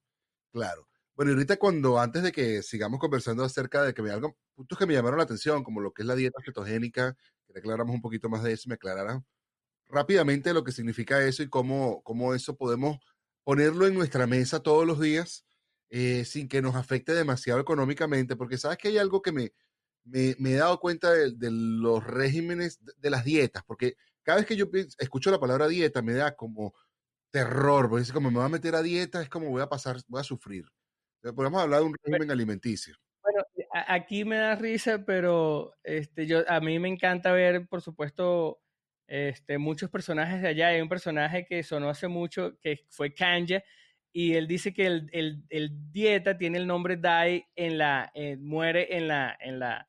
[0.53, 0.87] claro.
[1.16, 4.79] Bueno, y ahorita cuando, antes de que sigamos conversando acerca de que me algo, puntos
[4.79, 8.02] que me llamaron la atención, como lo que es la dieta cetogénica, que aclaramos un
[8.02, 9.24] poquito más de eso, me aclararan
[9.88, 12.98] rápidamente lo que significa eso y cómo, cómo eso podemos
[13.44, 15.46] ponerlo en nuestra mesa todos los días
[15.90, 19.52] eh, sin que nos afecte demasiado económicamente, porque sabes que hay algo que me,
[20.05, 24.38] me, me he dado cuenta de, de, los regímenes, de, de, las dietas, porque cada
[24.38, 24.66] vez que yo
[24.98, 26.74] escucho la palabra dieta me da como
[27.31, 29.98] terror, porque es como me voy a meter a dieta, es como voy a pasar,
[30.09, 30.66] voy a sufrir.
[31.32, 32.96] Podemos hablar de un régimen alimenticio.
[33.22, 33.42] Bueno,
[33.88, 38.60] aquí me da risa, pero este, yo, a mí me encanta ver, por supuesto,
[39.06, 40.68] este, muchos personajes de allá.
[40.68, 43.62] Hay un personaje que sonó hace mucho, que fue Kanja,
[44.12, 48.36] y él dice que el, el, el dieta tiene el nombre Dai en la, eh,
[48.38, 49.88] muere en la, en la,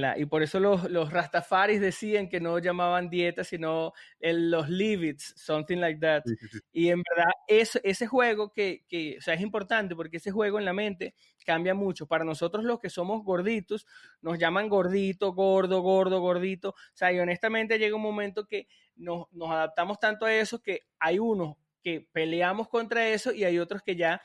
[0.00, 4.68] la, y por eso los, los, Rastafaris decían que no llamaban dieta, sino el, los
[4.68, 6.22] Livits, something like that.
[6.26, 6.58] Sí, sí, sí.
[6.72, 10.58] Y en verdad, eso, ese juego que, que, o sea, es importante porque ese juego
[10.58, 12.06] en la mente cambia mucho.
[12.06, 13.86] Para nosotros los que somos gorditos,
[14.20, 16.70] nos llaman gordito, gordo, gordo, gordito.
[16.70, 20.82] O sea, y honestamente llega un momento que nos, nos adaptamos tanto a eso que
[20.98, 24.20] hay unos que peleamos contra eso y hay otros que ya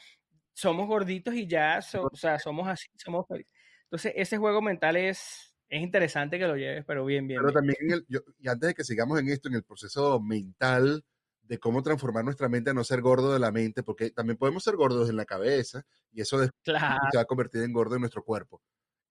[0.54, 3.54] somos gorditos y ya, so, o sea, somos así, somos felices.
[3.84, 7.39] Entonces, ese juego mental es, es interesante que lo lleves, pero bien, bien.
[7.39, 7.76] Pero bien.
[7.76, 11.04] también, el, yo, y antes de que sigamos en esto, en el proceso mental
[11.43, 14.63] de cómo transformar nuestra mente a no ser gordo de la mente, porque también podemos
[14.63, 17.02] ser gordos en la cabeza y eso claro.
[17.12, 18.62] se va a convertir en gordo en nuestro cuerpo.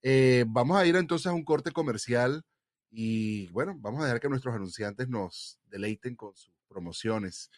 [0.02, 2.42] Eh, vamos a ir entonces a un corte comercial
[2.90, 7.50] y bueno, vamos a dejar que nuestros anunciantes nos deleiten con sus promociones.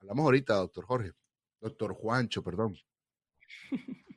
[0.00, 1.12] Hablamos ahorita, doctor Jorge,
[1.60, 2.76] doctor Juancho, perdón.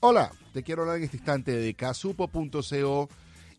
[0.00, 3.08] Hola, te quiero hablar en este instante de casupo.co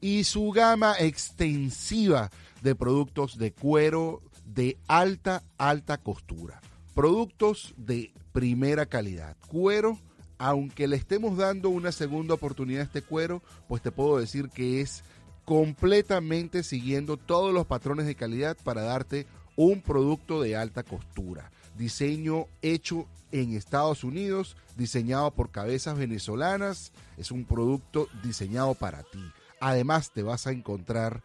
[0.01, 6.59] y su gama extensiva de productos de cuero, de alta, alta costura.
[6.93, 9.37] Productos de primera calidad.
[9.47, 9.97] Cuero,
[10.37, 14.81] aunque le estemos dando una segunda oportunidad a este cuero, pues te puedo decir que
[14.81, 15.03] es
[15.45, 21.51] completamente siguiendo todos los patrones de calidad para darte un producto de alta costura.
[21.77, 26.91] Diseño hecho en Estados Unidos, diseñado por cabezas venezolanas.
[27.17, 29.23] Es un producto diseñado para ti.
[29.61, 31.23] Además te vas a encontrar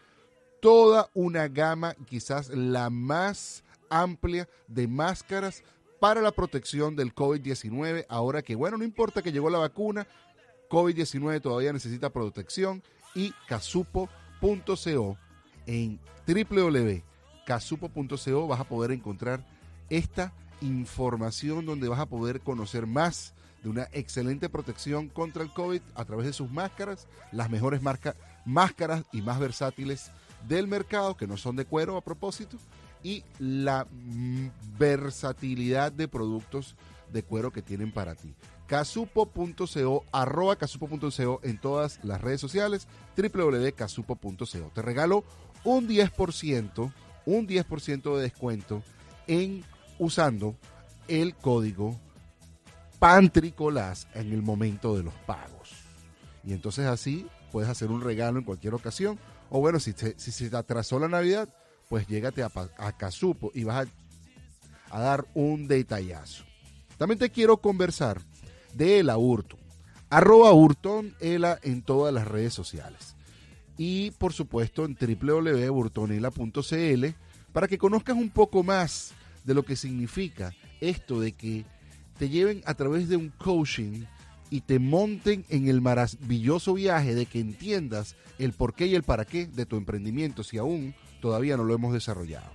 [0.60, 5.64] toda una gama, quizás la más amplia de máscaras
[6.00, 8.04] para la protección del COVID-19.
[8.08, 10.06] Ahora que, bueno, no importa que llegó la vacuna,
[10.68, 12.82] COVID-19 todavía necesita protección
[13.14, 15.16] y casupo.co
[15.66, 19.46] en www.casupo.co vas a poder encontrar
[19.88, 23.32] esta información donde vas a poder conocer más
[23.66, 27.80] de una excelente protección contra el COVID a través de sus máscaras, las mejores
[28.44, 30.12] máscaras y más versátiles
[30.46, 32.58] del mercado, que no son de cuero a propósito,
[33.02, 33.88] y la
[34.78, 36.76] versatilidad de productos
[37.12, 38.36] de cuero que tienen para ti.
[38.68, 44.70] Casupo.co, arroba casupo.co en todas las redes sociales, www.casupo.co.
[44.74, 45.24] Te regalo
[45.64, 46.92] un 10%,
[47.26, 48.84] un 10% de descuento
[49.26, 49.64] en
[49.98, 50.54] usando
[51.08, 51.98] el código
[53.06, 55.70] Pantricolas en el momento de los pagos.
[56.42, 59.16] Y entonces así puedes hacer un regalo en cualquier ocasión.
[59.48, 61.48] O bueno, si, si se te atrasó la Navidad,
[61.88, 63.86] pues llégate a, a Casupo y vas
[64.90, 66.42] a, dar un detallazo.
[66.98, 68.20] También te quiero conversar
[68.74, 69.60] de Ela Hurton.
[70.10, 73.14] Arroba Hurton Ela en todas las redes sociales.
[73.78, 77.06] Y por supuesto en www.hurtonela.cl
[77.52, 79.12] para que conozcas un poco más
[79.44, 81.64] de lo que significa esto de que
[82.18, 84.04] te lleven a través de un coaching
[84.50, 89.02] y te monten en el maravilloso viaje de que entiendas el por qué y el
[89.02, 92.50] para qué de tu emprendimiento si aún todavía no lo hemos desarrollado.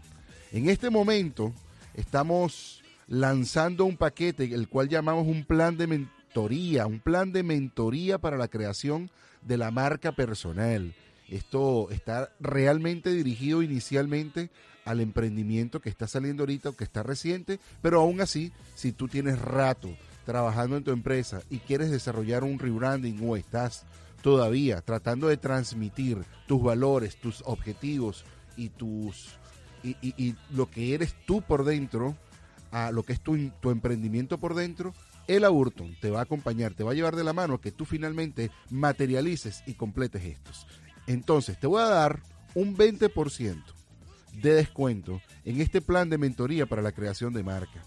[0.52, 1.54] En este momento
[1.94, 8.18] estamos lanzando un paquete, el cual llamamos un plan de mentoría, un plan de mentoría
[8.18, 9.10] para la creación
[9.42, 10.94] de la marca personal.
[11.28, 14.50] Esto está realmente dirigido inicialmente
[14.86, 19.08] al emprendimiento que está saliendo ahorita o que está reciente, pero aún así, si tú
[19.08, 23.86] tienes rato trabajando en tu empresa y quieres desarrollar un rebranding o estás
[24.22, 28.24] todavía tratando de transmitir tus valores, tus objetivos
[28.56, 29.30] y tus
[29.84, 32.16] y, lo que eres tú por dentro
[32.72, 34.94] a lo que es tu, tu emprendimiento por dentro,
[35.28, 37.72] el Burton te va a acompañar, te va a llevar de la mano a que
[37.72, 40.68] tú finalmente materialices y completes estos.
[41.08, 42.22] Entonces, te voy a dar
[42.54, 43.64] un 20%
[44.34, 47.84] de descuento en este plan de mentoría para la creación de marca,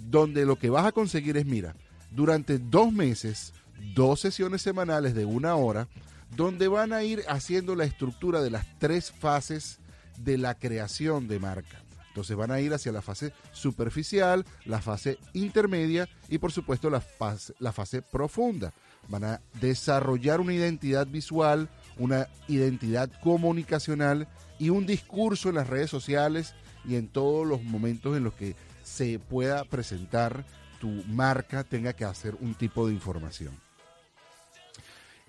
[0.00, 1.74] donde lo que vas a conseguir es, mira,
[2.10, 3.52] durante dos meses,
[3.94, 5.88] dos sesiones semanales de una hora,
[6.36, 9.78] donde van a ir haciendo la estructura de las tres fases
[10.18, 11.84] de la creación de marca.
[12.08, 17.00] Entonces van a ir hacia la fase superficial, la fase intermedia y por supuesto la
[17.00, 18.72] fase, la fase profunda.
[19.08, 25.90] Van a desarrollar una identidad visual, una identidad comunicacional y un discurso en las redes
[25.90, 30.44] sociales y en todos los momentos en los que se pueda presentar
[30.80, 33.58] tu marca tenga que hacer un tipo de información.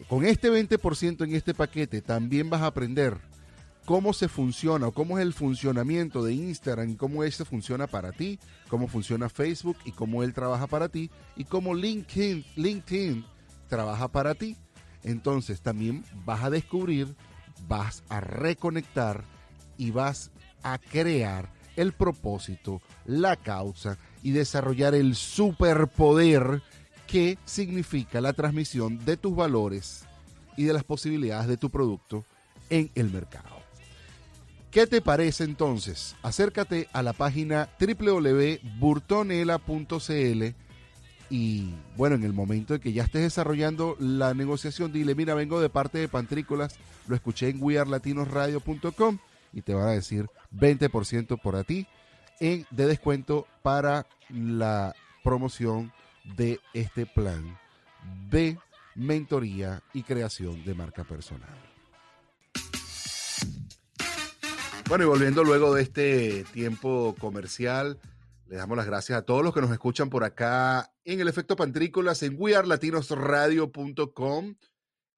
[0.10, 3.18] Con este 20% en este paquete también vas a aprender
[3.86, 8.12] cómo se funciona o cómo es el funcionamiento de Instagram y cómo ese funciona para
[8.12, 13.26] ti, cómo funciona Facebook y cómo él trabaja para ti y cómo LinkedIn, LinkedIn
[13.68, 14.58] trabaja para ti.
[15.04, 17.16] Entonces también vas a descubrir
[17.68, 19.24] vas a reconectar
[19.78, 20.32] y vas
[20.64, 26.62] a crear el propósito, la causa y desarrollar el superpoder
[27.08, 30.06] que significa la transmisión de tus valores
[30.58, 32.26] y de las posibilidades de tu producto
[32.70, 33.64] en el mercado.
[34.72, 36.16] ¿Qué te parece entonces?
[36.22, 40.65] Acércate a la página www.burtonela.cl
[41.30, 45.60] y bueno, en el momento de que ya estés desarrollando la negociación, dile, mira, vengo
[45.60, 49.18] de parte de Pantrícolas, lo escuché en wearlatinosradio.com
[49.54, 51.88] y te van a decir 20% por a ti
[52.40, 55.92] en, de descuento para la promoción
[56.36, 57.58] de este plan
[58.30, 58.58] de
[58.96, 61.50] mentoría y creación de marca personal.
[64.88, 67.98] Bueno, y volviendo luego de este tiempo comercial,
[68.48, 71.56] le damos las gracias a todos los que nos escuchan por acá en el efecto
[71.56, 74.56] Pantrícolas en wearlatinosradio.com.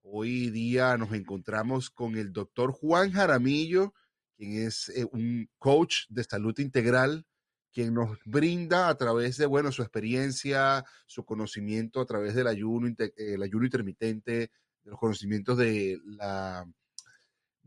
[0.03, 3.93] Hoy día nos encontramos con el doctor Juan Jaramillo,
[4.37, 7.25] quien es eh, un coach de salud integral,
[7.73, 12.87] quien nos brinda a través de, bueno, su experiencia, su conocimiento a través del ayuno,
[13.17, 14.51] el ayuno intermitente,
[14.83, 16.65] de los conocimientos de la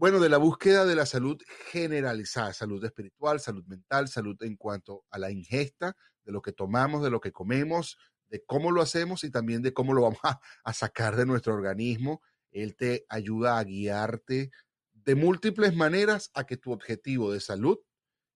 [0.00, 1.36] bueno, de la búsqueda de la salud
[1.70, 5.94] generalizada, salud espiritual, salud mental, salud en cuanto a la ingesta,
[6.24, 7.98] de lo que tomamos, de lo que comemos,
[8.30, 10.20] de cómo lo hacemos y también de cómo lo vamos
[10.64, 12.22] a, sacar de nuestro organismo.
[12.50, 14.50] Él te ayuda a guiarte
[14.94, 17.76] de múltiples maneras a que tu objetivo de salud,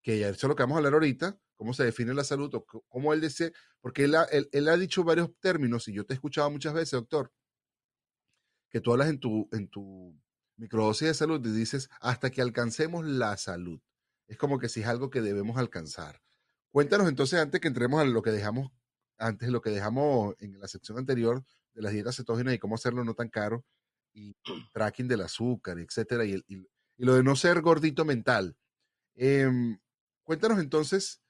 [0.03, 2.67] que ya es lo que vamos a hablar ahorita, cómo se define la salud o
[2.67, 4.15] cómo él dice, porque él
[4.53, 7.33] él ha dicho varios términos y yo te he escuchado muchas veces, doctor,
[8.69, 10.15] que tú hablas en tu, en tu
[10.57, 13.81] microdosis de salud y dices hasta que alcancemos la salud.
[14.27, 16.23] Es como que si es algo que debemos alcanzar.
[16.71, 18.73] Cuéntanos entonces, antes que entremos a lo que dejamos,
[19.19, 21.45] antes lo que dejamos en la sección anterior
[21.75, 23.65] de las dietas cetógenas y cómo hacerlo no tan caro,
[24.13, 24.35] y
[24.73, 28.57] tracking del azúcar, etcétera, y, y, lo de no ser gordito mental.
[29.15, 29.79] Em,
[30.23, 31.21] cuéntanos entonces,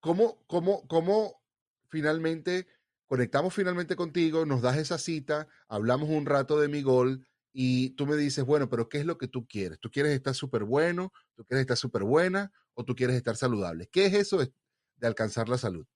[0.00, 1.40] ¿cómo, cómo, cómo
[1.88, 2.66] finalmente
[3.06, 7.26] conectamos finalmente contigo, nos das esa cita, hablamos un rato de mi gol
[7.56, 9.78] y tú me dices, bueno, pero ¿qué es lo que tú quieres?
[9.78, 11.12] ¿Tú quieres estar súper bueno?
[11.36, 12.52] ¿Tú quieres estar súper buena?
[12.74, 13.88] ¿O tú quieres estar saludable?
[13.92, 15.86] ¿Qué es eso de alcanzar la salud?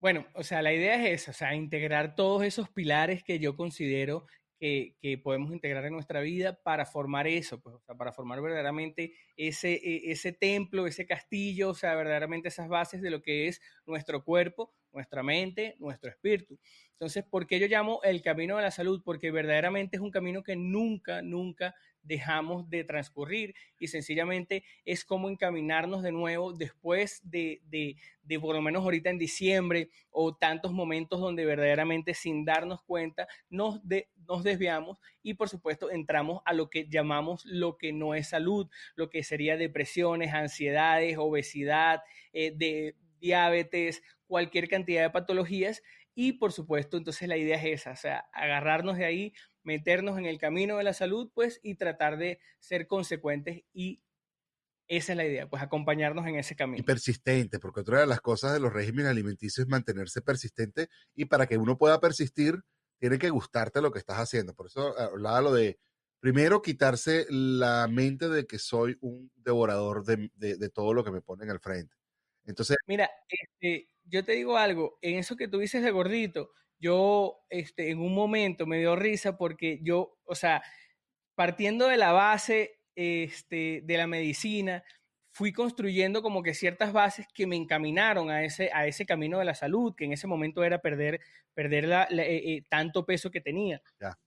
[0.00, 3.56] Bueno, o sea, la idea es esa, o sea, integrar todos esos pilares que yo
[3.56, 4.26] considero
[4.58, 10.10] que, podemos integrar en nuestra vida para formar eso, pues, para formar verdaderamente ese, e,
[10.10, 14.74] ese templo, ese castillo, o sea, verdaderamente esas bases de lo que es nuestro cuerpo,
[14.92, 16.58] nuestra mente, nuestro espíritu.
[16.92, 19.02] Entonces, ¿por qué yo llamo el camino de la salud?
[19.04, 21.74] Porque verdaderamente es un camino que nunca, nunca
[22.08, 28.56] dejamos de transcurrir y sencillamente es como encaminarnos de nuevo después de, de, de, por
[28.56, 34.08] lo menos ahorita en diciembre o tantos momentos donde verdaderamente sin darnos cuenta nos, de,
[34.26, 38.68] nos desviamos y por supuesto entramos a lo que llamamos lo que no es salud,
[38.96, 42.02] lo que sería depresiones, ansiedades, obesidad,
[42.32, 45.82] eh, de diabetes, cualquier cantidad de patologías
[46.20, 50.26] y por supuesto, entonces la idea es esa, o sea, agarrarnos de ahí, meternos en
[50.26, 54.02] el camino de la salud, pues, y tratar de ser consecuentes y
[54.88, 56.80] esa es la idea, pues acompañarnos en ese camino.
[56.80, 61.26] Y persistente, porque otra de las cosas de los regímenes alimenticios es mantenerse persistente y
[61.26, 62.64] para que uno pueda persistir,
[62.98, 64.56] tiene que gustarte lo que estás haciendo.
[64.56, 65.78] Por eso hablaba lo de,
[66.18, 71.20] primero, quitarse la mente de que soy un devorador de, de todo lo que me
[71.20, 71.94] ponen al frente.
[72.48, 72.76] Entonces...
[72.86, 77.90] Mira, este, yo te digo algo, en eso que tú dices de gordito, yo este,
[77.90, 80.62] en un momento me dio risa porque yo, o sea,
[81.34, 84.82] partiendo de la base este, de la medicina,
[85.30, 89.44] fui construyendo como que ciertas bases que me encaminaron a ese, a ese camino de
[89.44, 91.20] la salud, que en ese momento era perder,
[91.54, 93.80] perder la, eh, eh, tanto peso que tenía.
[94.00, 94.18] Ya.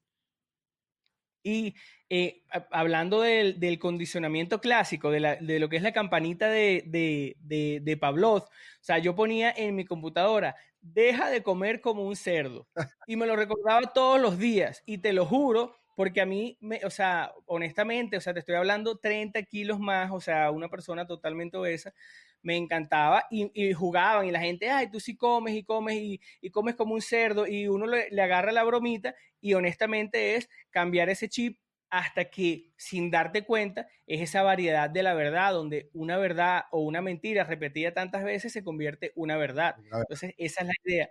[1.43, 1.75] Y
[2.09, 6.83] eh, hablando del, del, condicionamiento clásico, de, la, de, lo que es la campanita de,
[6.85, 8.49] de, de, de Pavlov, o
[8.81, 12.67] sea, yo ponía en mi computadora, deja de comer como un cerdo.
[13.07, 14.83] Y me lo recordaba todos los días.
[14.85, 18.55] Y te lo juro, porque a mí, me, o sea, honestamente, o sea, te estoy
[18.55, 21.93] hablando 30 kilos más, o sea, una persona totalmente obesa,
[22.43, 26.75] me encantaba y, jugaban y la gente, ay, tú sí comes y comes y, comes
[26.75, 31.59] como un cerdo y uno le, agarra la bromita y honestamente es cambiar ese chip
[31.89, 36.81] hasta que sin darte cuenta es esa variedad de la verdad, donde una verdad o
[36.81, 39.75] una mentira repetida tantas veces se convierte una verdad.
[39.77, 41.09] Entonces, esa es la idea.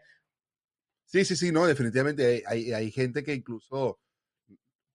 [1.04, 3.98] Sí, sí, sí, no, definitivamente hay, hay gente que incluso,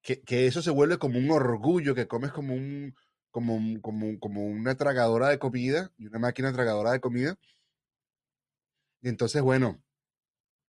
[0.02, 2.96] que, que, eso se vuelve como un orgullo, que comes como un,
[3.36, 7.38] como, como, como una tragadora de comida y una máquina tragadora de comida.
[9.02, 9.84] Y entonces, bueno,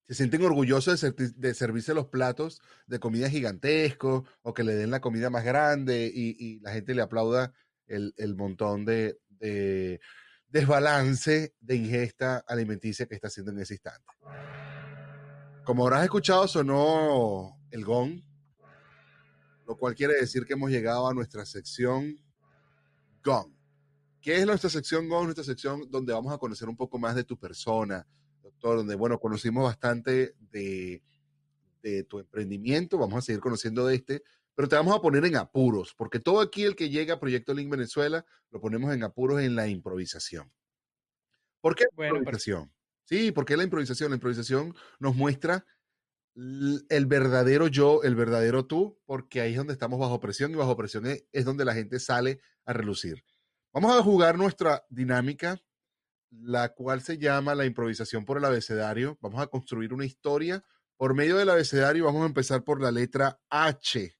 [0.08, 5.00] se sienten orgullosos de, servirse los platos de comida gigantescos o que le den la
[5.00, 7.54] comida más grande y, la gente le aplauda
[7.86, 10.00] el, montón de, de,
[10.48, 14.08] desbalance de ingesta alimenticia que está haciendo en ese instante.
[15.66, 18.24] Como habrás escuchado, sonó el gong,
[19.68, 22.25] lo cual quiere decir que hemos llegado a nuestra sección
[23.26, 23.52] Gong.
[24.22, 25.26] ¿Qué es nuestra sección Gong?
[25.26, 28.08] Nuestra sección donde vamos a conocer un poco más de tu persona,
[28.42, 31.04] doctor, donde, bueno, conocimos bastante de,
[31.82, 34.24] de tu emprendimiento, vamos a seguir conociendo de este,
[34.54, 37.54] pero te vamos a poner en apuros, porque todo aquí el que llega a Proyecto
[37.54, 40.52] Link Venezuela lo ponemos en apuros en la improvisación.
[41.62, 42.72] ¿Por qué la improvisación?
[43.04, 45.66] Sí, porque la improvisación, la improvisación nos muestra
[46.36, 50.76] el verdadero yo, el verdadero tú, porque ahí es donde estamos bajo presión y bajo
[50.76, 53.24] presión es, donde la gente sale a relucir.
[53.74, 55.62] Vamos a jugar nuestra dinámica,
[56.30, 59.18] la cual se llama la improvisación por el abecedario.
[59.22, 60.64] Vamos a construir una historia
[60.98, 62.06] por medio del abecedario.
[62.06, 64.18] Vamos a empezar por la letra H.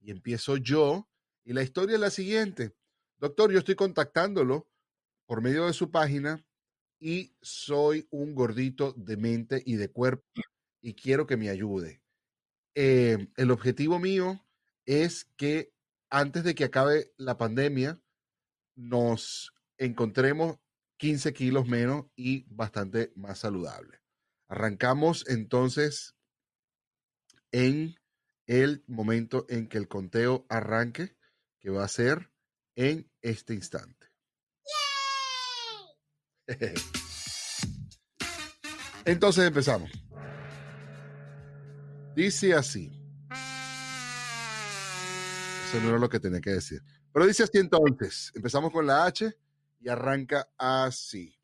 [0.00, 1.08] Y empiezo yo.
[1.44, 2.74] Y la historia es la siguiente.
[3.18, 4.70] Doctor, yo estoy contactándolo
[5.26, 6.42] por medio de su página
[6.98, 10.24] y soy un gordito de mente y de cuerpo
[10.80, 12.02] y quiero que me ayude.
[12.74, 14.44] Eh, el objetivo mío
[14.86, 15.72] es que
[16.08, 18.00] antes de que acabe la pandemia
[18.74, 20.58] nos encontremos
[20.98, 24.00] 15 kilos menos y bastante más saludable.
[24.48, 26.14] Arrancamos entonces
[27.52, 27.96] en
[28.46, 31.16] el momento en que el conteo arranque,
[31.60, 32.30] que va a ser
[32.74, 34.08] en este instante.
[39.04, 39.90] Entonces empezamos.
[42.14, 42.90] Dice así.
[45.68, 46.82] Eso no era lo que tenía que decir.
[47.12, 48.32] Pero dice así entonces.
[48.34, 49.32] Empezamos con la H
[49.80, 51.38] y arranca así.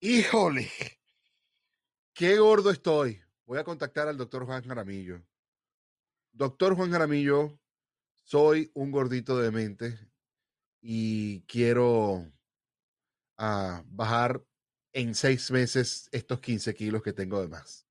[0.00, 0.70] Híjole,
[2.14, 3.20] qué gordo estoy.
[3.44, 5.22] Voy a contactar al doctor Juan Jaramillo.
[6.32, 7.58] Doctor Juan Jaramillo,
[8.22, 9.98] soy un gordito de mente
[10.80, 12.30] y quiero
[13.36, 14.44] ah, bajar
[14.92, 17.87] en seis meses estos 15 kilos que tengo de más.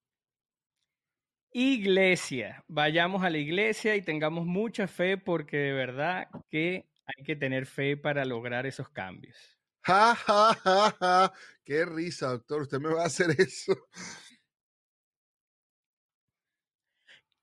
[1.59, 7.35] Iglesia, vayamos a la iglesia y tengamos mucha fe porque de verdad que hay que
[7.35, 9.57] tener fe para lograr esos cambios.
[9.81, 11.33] Ja, ja, ja, ja.
[11.63, 12.61] Qué risa, doctor.
[12.61, 13.73] Usted me va a hacer eso.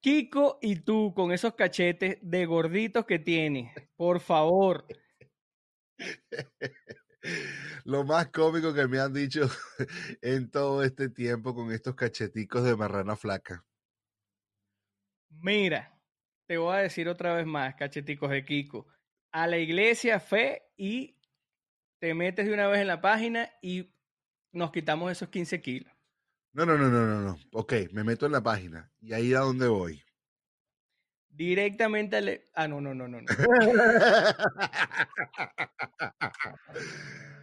[0.00, 4.86] Kiko y tú con esos cachetes de gorditos que tienes, por favor.
[7.84, 9.50] Lo más cómico que me han dicho
[10.22, 13.64] en todo este tiempo con estos cacheticos de marrana flaca.
[15.40, 15.98] Mira,
[16.46, 18.86] te voy a decir otra vez más, cacheticos de Kiko.
[19.32, 21.18] A la iglesia fe y
[21.98, 23.92] te metes de una vez en la página y
[24.52, 25.92] nos quitamos esos 15 kilos.
[26.52, 27.38] No, no, no, no, no, no.
[27.52, 28.92] Ok, me meto en la página.
[29.00, 30.02] ¿Y ahí a dónde voy?
[31.28, 32.40] Directamente al...
[32.54, 33.20] Ah, no, no, no, no.
[33.20, 33.26] no.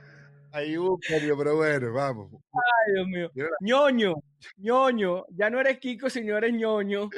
[0.51, 2.31] ahí hubo un cambio, pero bueno, vamos.
[2.53, 3.49] Ay, Dios mío.
[3.61, 4.13] ñoño,
[4.57, 5.25] ñoño.
[5.29, 7.09] Ya no eres Kiko, sino eres ñoño.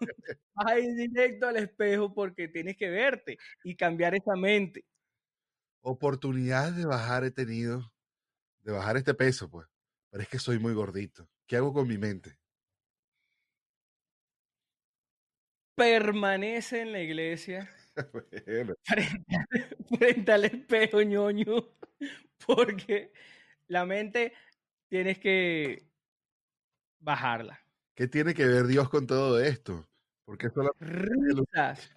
[0.54, 4.84] Vas a ir directo al espejo porque tienes que verte y cambiar esa mente.
[5.82, 7.92] Oportunidades de bajar he tenido,
[8.62, 9.66] de bajar este peso, pues.
[10.10, 11.28] Pero es que soy muy gordito.
[11.46, 12.38] ¿Qué hago con mi mente?
[15.74, 17.70] Permanece en la iglesia.
[18.46, 19.36] Bueno, frente,
[19.98, 21.44] frente al espejo, ñoño.
[22.46, 23.12] Porque
[23.68, 24.32] la mente
[24.88, 25.86] tienes que
[26.98, 27.60] bajarla.
[27.94, 29.86] ¿Qué tiene que ver Dios con todo esto?
[30.24, 31.96] Porque solo, Risas.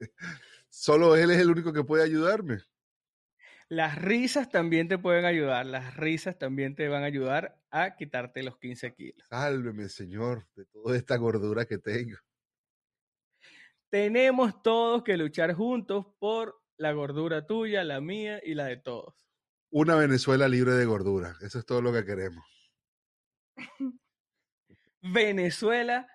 [0.68, 2.58] solo Él es el único que puede ayudarme.
[3.68, 5.66] Las risas también te pueden ayudar.
[5.66, 9.26] Las risas también te van a ayudar a quitarte los 15 kilos.
[9.28, 12.16] Sálveme, Señor, de toda esta gordura que tengo.
[13.88, 19.14] Tenemos todos que luchar juntos por la gordura tuya, la mía y la de todos.
[19.70, 21.36] Una Venezuela libre de gordura.
[21.40, 22.44] Eso es todo lo que queremos.
[25.02, 26.08] Venezuela,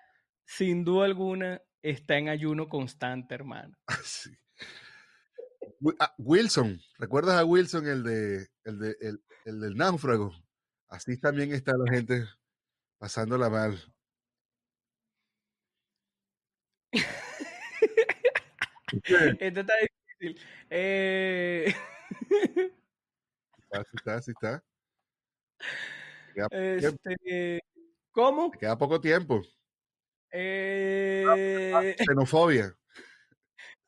[0.44, 3.76] sin duda alguna, está en ayuno constante, hermano.
[4.04, 4.30] Sí.
[5.80, 10.32] Wi- ah, Wilson, ¿recuerdas a Wilson, el, de, el, de, el, el del náufrago?
[10.88, 12.24] Así también está la gente
[12.98, 13.78] pasándola mal.
[19.38, 19.74] Esto está
[20.20, 20.40] difícil.
[20.68, 21.74] Eh,
[23.72, 24.64] Así está, así está.
[26.34, 27.60] Queda este,
[28.12, 28.50] ¿Cómo?
[28.50, 29.42] queda poco tiempo.
[30.32, 32.74] Eh, Xenofobia.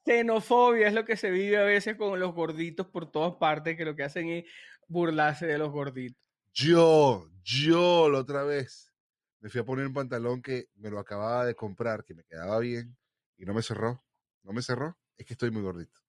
[0.05, 3.85] xenofobia es lo que se vive a veces con los gorditos por todas partes, que
[3.85, 4.45] lo que hacen es
[4.89, 6.21] burlarse de los gorditos.
[6.53, 8.93] Yo, yo la otra vez
[9.41, 12.59] me fui a poner un pantalón que me lo acababa de comprar, que me quedaba
[12.59, 12.97] bien
[13.37, 14.05] y no me cerró.
[14.43, 14.99] No me cerró.
[15.17, 16.01] Es que estoy muy gordito.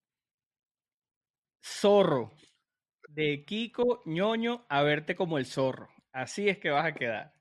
[1.64, 2.32] Zorro.
[3.10, 5.90] De Kiko ñoño a verte como el zorro.
[6.12, 7.34] Así es que vas a quedar.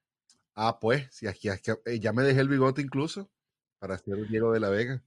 [0.55, 3.31] Ah, pues, si aquí, aquí- eh, ya me dejé el bigote incluso
[3.79, 5.03] para ser un Diego de la Vega.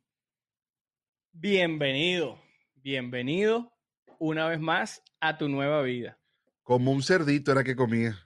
[1.32, 2.42] Bienvenido,
[2.76, 3.72] bienvenido
[4.20, 6.20] una vez más a tu nueva vida.
[6.64, 8.18] Como un cerdito era que comía.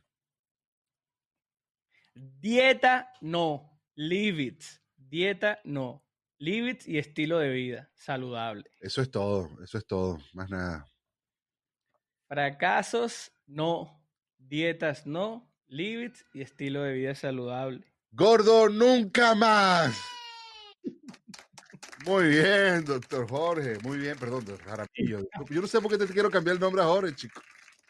[2.13, 4.63] Dieta no, live it.
[4.95, 6.05] Dieta no,
[6.39, 8.69] it y estilo de vida saludable.
[8.79, 10.87] Eso es todo, eso es todo, más nada.
[12.27, 14.01] Fracasos no,
[14.37, 17.85] dietas no, it y estilo de vida saludable.
[18.11, 20.01] Gordo nunca más.
[22.05, 23.77] Muy bien, doctor Jorge.
[23.83, 25.27] Muy bien, perdón, doctor Jaramillo.
[25.49, 27.41] Yo no sé por qué te quiero cambiar el nombre a Jorge, chico.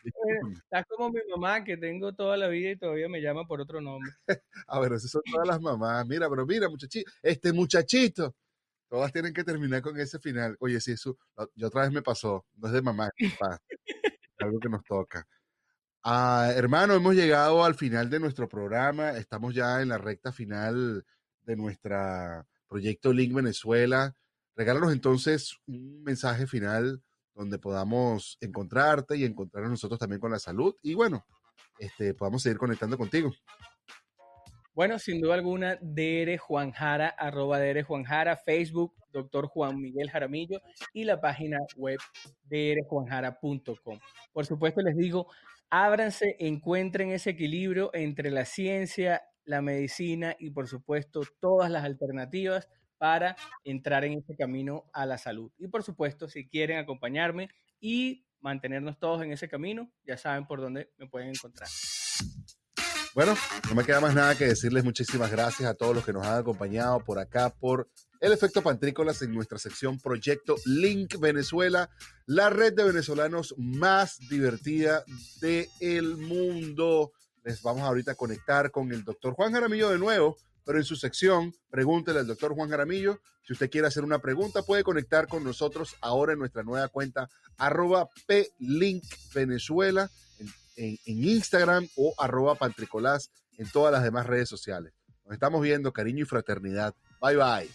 [0.63, 3.81] Estás como mi mamá que tengo toda la vida y todavía me llama por otro
[3.81, 4.11] nombre.
[4.67, 6.05] A ver, esas son todas las mamás.
[6.07, 8.35] Mira, pero mira, muchachito, este muchachito.
[8.89, 10.57] Todas tienen que terminar con ese final.
[10.59, 11.17] Oye, sí, eso,
[11.55, 12.45] yo otra vez me pasó.
[12.55, 13.61] No es de mamá, es de papá.
[13.67, 15.27] Es algo que nos toca.
[16.03, 19.11] Ah, hermano, hemos llegado al final de nuestro programa.
[19.11, 21.05] Estamos ya en la recta final
[21.41, 24.15] de nuestro proyecto Link Venezuela.
[24.55, 27.01] regálanos entonces un mensaje final
[27.39, 31.25] donde podamos encontrarte y encontrarnos nosotros también con la salud y bueno,
[31.79, 33.31] este, podamos seguir conectando contigo.
[34.73, 40.59] Bueno, sin duda alguna, DR Juanjara, arroba DR Juanjara, Facebook, doctor Juan Miguel Jaramillo
[40.93, 41.99] y la página web
[42.43, 43.99] drjuanjara.com.
[44.33, 45.27] Por supuesto, les digo,
[45.69, 52.67] ábranse, encuentren ese equilibrio entre la ciencia, la medicina y, por supuesto, todas las alternativas
[52.99, 55.51] para entrar en ese camino a la salud.
[55.57, 60.61] Y, por supuesto, si quieren acompañarme y mantenernos todos en ese camino, ya saben por
[60.61, 61.69] dónde me pueden encontrar.
[63.15, 63.33] Bueno,
[63.67, 66.37] no me queda más nada que decirles muchísimas gracias a todos los que nos han
[66.37, 67.89] acompañado por acá, por
[68.19, 71.89] el efecto Pantrícolas en nuestra sección Proyecto Link Venezuela,
[72.27, 75.03] la red de venezolanos más divertida
[75.41, 77.11] del mundo.
[77.43, 80.37] Les vamos ahorita a conectar con el doctor Juan Jaramillo de nuevo,
[80.69, 83.19] pero en su sección, pregúntele al doctor Juan Jaramillo.
[83.41, 87.27] Si usted quiere hacer una pregunta, puede conectar con nosotros ahora en nuestra nueva cuenta
[87.57, 88.07] arroba
[88.59, 89.03] Link
[89.33, 90.11] Venezuela
[90.75, 94.93] en, Instagram o arroba pantricolás en todas las demás redes sociales.
[95.25, 96.93] Nos estamos viendo, cariño y fraternidad.
[97.19, 97.69] Bye bye.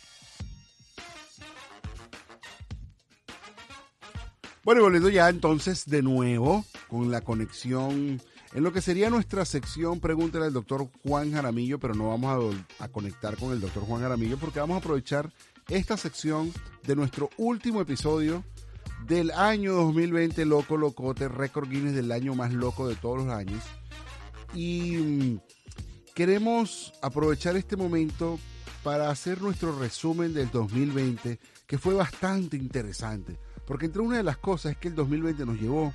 [4.62, 8.22] Bueno, volviendo ya entonces de nuevo con la conexión
[8.54, 12.84] en lo que sería nuestra sección Pregúntale al doctor Juan Jaramillo, pero no vamos a,
[12.84, 15.30] a, conectar con el doctor Juan Jaramillo porque vamos a aprovechar
[15.68, 16.52] esta sección
[16.86, 18.44] de nuestro último episodio
[19.06, 23.62] del año 2020, Loco Locote, récord Guinness del año más loco de todos los años.
[24.54, 25.40] Y mm,
[26.14, 28.38] queremos aprovechar este momento
[28.82, 33.38] para hacer nuestro resumen del 2020, que fue bastante interesante.
[33.66, 35.92] Porque entre una de las cosas es que el 2020 nos llevó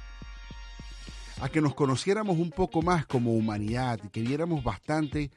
[1.41, 5.31] a que nos conociéramos un poco más como humanidad y que viéramos bastante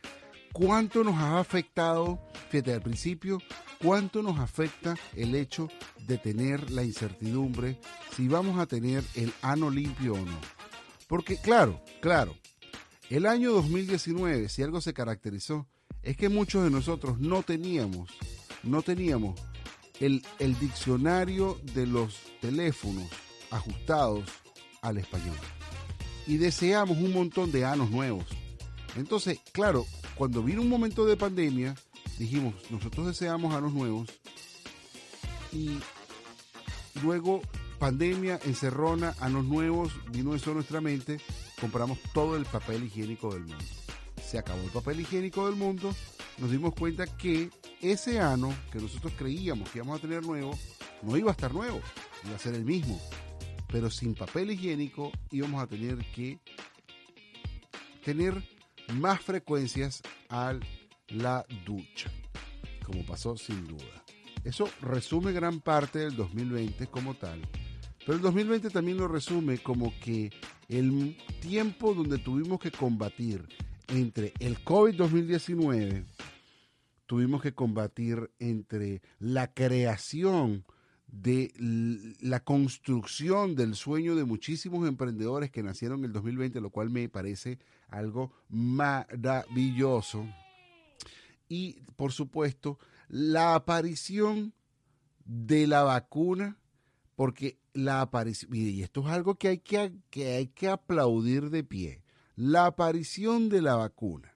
[0.52, 2.18] cuánto nos ha afectado,
[2.50, 3.38] fíjate, al principio,
[3.82, 5.68] cuánto nos afecta el hecho
[6.06, 7.78] de tener la incertidumbre
[8.14, 10.38] si vamos a tener el ano limpio o no.
[11.06, 12.34] Porque claro, claro,
[13.10, 15.66] el año 2019, si algo se caracterizó,
[16.02, 18.10] es que muchos de nosotros no teníamos,
[18.62, 19.40] no teníamos
[20.00, 23.08] el, el diccionario de los teléfonos
[23.50, 24.24] ajustados
[24.80, 25.36] al español.
[26.26, 28.26] Y deseamos un montón de anos nuevos.
[28.96, 31.74] Entonces, claro, cuando vino un momento de pandemia,
[32.18, 34.08] dijimos, nosotros deseamos anos nuevos
[35.52, 35.78] y
[37.02, 37.40] luego
[37.78, 41.18] pandemia, encerrona, anos nuevos, vino eso a nuestra mente,
[41.60, 43.64] compramos todo el papel higiénico del mundo.
[44.24, 45.92] Se acabó el papel higiénico del mundo,
[46.38, 47.50] nos dimos cuenta que
[47.80, 50.56] ese ano que nosotros creíamos que íbamos a tener nuevo,
[51.02, 51.80] no iba a estar nuevo,
[52.24, 53.00] iba a ser el mismo.
[53.72, 56.38] Pero sin papel higiénico íbamos a tener que
[58.04, 58.34] tener
[58.94, 60.54] más frecuencias a
[61.08, 62.10] la ducha,
[62.84, 64.04] como pasó sin duda.
[64.44, 67.40] Eso resume gran parte del 2020 como tal,
[68.00, 70.30] pero el 2020 también lo resume como que
[70.68, 73.46] el tiempo donde tuvimos que combatir
[73.88, 76.04] entre el COVID-2019,
[77.06, 80.64] tuvimos que combatir entre la creación
[81.12, 81.52] de
[82.20, 87.08] la construcción del sueño de muchísimos emprendedores que nacieron en el 2020, lo cual me
[87.10, 87.58] parece
[87.88, 90.26] algo maravilloso.
[91.48, 94.54] Y por supuesto, la aparición
[95.26, 96.56] de la vacuna,
[97.14, 101.62] porque la aparición, y esto es algo que hay que, que hay que aplaudir de
[101.62, 102.02] pie,
[102.36, 104.34] la aparición de la vacuna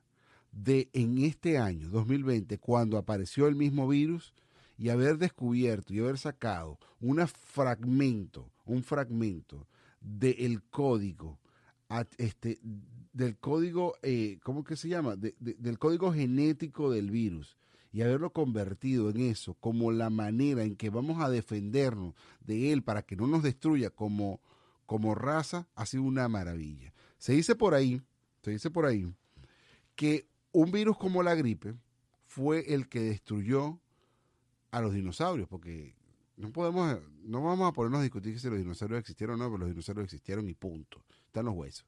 [0.53, 4.35] de en este año 2020, cuando apareció el mismo virus,
[4.79, 9.67] y haber descubierto y haber sacado un fragmento, un fragmento
[10.01, 11.39] del código,
[12.19, 12.59] este,
[13.13, 15.17] del código, eh, ¿cómo que se llama?
[15.17, 17.57] del código genético del virus
[17.93, 22.83] y haberlo convertido en eso como la manera en que vamos a defendernos de él
[22.83, 24.41] para que no nos destruya como,
[24.85, 26.93] como raza, ha sido una maravilla.
[27.17, 28.03] Se dice por ahí,
[28.43, 29.11] se dice por ahí,
[29.95, 31.75] que un virus como la gripe
[32.27, 33.81] fue el que destruyó
[34.71, 35.95] a los dinosaurios, porque
[36.37, 39.59] no podemos, no vamos a ponernos a discutir si los dinosaurios existieron o no, pero
[39.59, 41.03] los dinosaurios existieron y punto.
[41.27, 41.87] Están los huesos.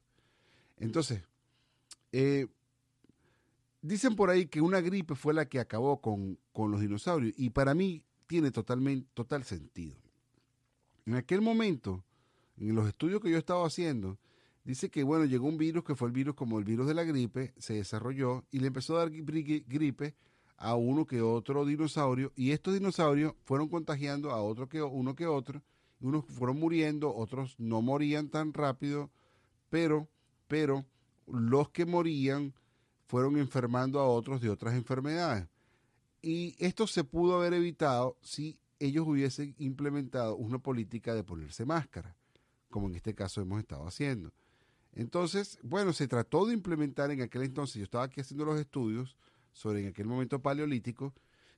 [0.78, 1.22] Entonces,
[2.12, 2.46] eh,
[3.82, 7.50] dicen por ahí que una gripe fue la que acabó con, con los dinosaurios y
[7.50, 9.96] para mí tiene totalmente, total sentido.
[11.06, 12.04] En aquel momento,
[12.58, 14.18] en los estudios que yo estaba haciendo,
[14.64, 17.04] dice que bueno, llegó un virus que fue el virus como el virus de la
[17.04, 20.14] gripe, se desarrolló y le empezó a dar gripe
[20.58, 25.26] a uno que otro dinosaurio y estos dinosaurios fueron contagiando a otro que uno que
[25.26, 25.62] otro,
[26.00, 29.10] unos fueron muriendo, otros no morían tan rápido,
[29.70, 30.08] pero
[30.48, 30.84] pero
[31.26, 32.54] los que morían
[33.06, 35.46] fueron enfermando a otros de otras enfermedades.
[36.20, 42.16] Y esto se pudo haber evitado si ellos hubiesen implementado una política de ponerse máscara,
[42.70, 44.32] como en este caso hemos estado haciendo.
[44.94, 49.16] Entonces, bueno, se trató de implementar en aquel entonces, yo estaba aquí haciendo los estudios
[49.52, 51.14] sobre en aquel momento paleolítico,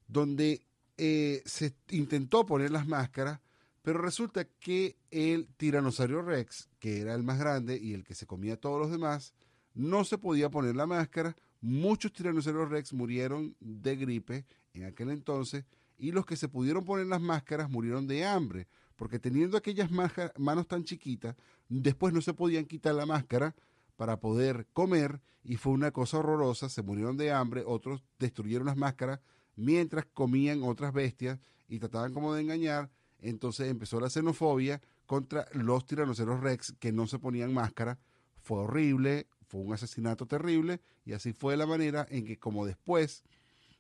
[0.07, 0.67] donde
[0.97, 3.41] eh, se intentó poner las máscaras,
[3.83, 8.27] pero resulta que el tiranosaurio rex, que era el más grande y el que se
[8.27, 9.33] comía a todos los demás,
[9.75, 11.37] no se podía poner la máscara.
[11.61, 15.65] Muchos tiranosaurios rex murieron de gripe en aquel entonces
[15.99, 18.67] y los que se pudieron poner las máscaras murieron de hambre,
[18.97, 21.37] porque teniendo aquellas manos tan chiquitas,
[21.69, 23.55] después no se podían quitar la máscara
[24.01, 28.79] para poder comer y fue una cosa horrorosa, se murieron de hambre, otros destruyeron las
[28.79, 29.21] máscaras
[29.57, 31.39] mientras comían otras bestias
[31.69, 32.89] y trataban como de engañar,
[33.19, 37.99] entonces empezó la xenofobia contra los tiranoceros rex que no se ponían máscara,
[38.41, 43.23] fue horrible, fue un asesinato terrible y así fue la manera en que como después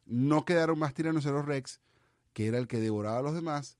[0.04, 1.80] no quedaron más tiranoceros rex,
[2.34, 3.78] que era el que devoraba a los demás,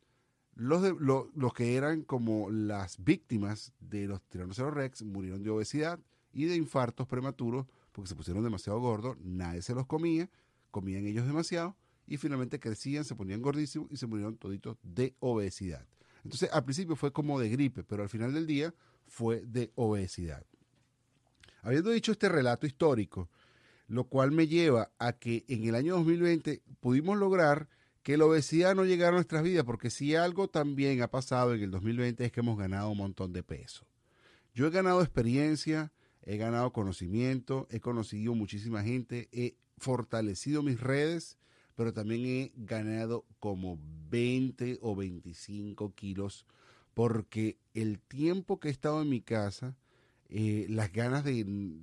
[0.54, 6.00] los, de, los que eran como las víctimas de los tiranoceros rex murieron de obesidad
[6.32, 10.30] y de infartos prematuros porque se pusieron demasiado gordos, nadie se los comía,
[10.70, 11.76] comían ellos demasiado
[12.06, 15.86] y finalmente crecían, se ponían gordísimos y se murieron toditos de obesidad.
[16.24, 18.74] Entonces, al principio fue como de gripe, pero al final del día
[19.06, 20.44] fue de obesidad.
[21.62, 23.28] Habiendo dicho este relato histórico,
[23.88, 27.68] lo cual me lleva a que en el año 2020 pudimos lograr
[28.02, 31.62] que la obesidad no llegara a nuestras vidas, porque si algo también ha pasado en
[31.62, 33.84] el 2020 es que hemos ganado un montón de peso.
[34.54, 35.92] Yo he ganado experiencia,
[36.22, 41.38] he ganado conocimiento, he conocido muchísima gente, he fortalecido mis redes
[41.80, 43.78] pero también he ganado como
[44.10, 46.44] 20 o 25 kilos
[46.92, 49.74] porque el tiempo que he estado en mi casa,
[50.28, 51.78] eh, las ganas de,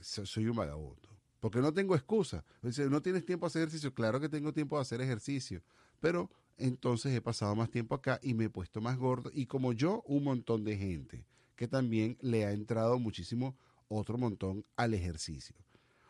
[0.00, 1.08] Soy un vagabundo.
[1.40, 2.44] Porque no tengo excusa.
[2.62, 3.92] no tienes tiempo de hacer ejercicio.
[3.92, 5.64] Claro que tengo tiempo de hacer ejercicio.
[5.98, 9.32] Pero entonces he pasado más tiempo acá y me he puesto más gordo.
[9.34, 11.26] Y como yo, un montón de gente
[11.56, 13.56] que también le ha entrado muchísimo
[13.90, 15.56] otro montón al ejercicio.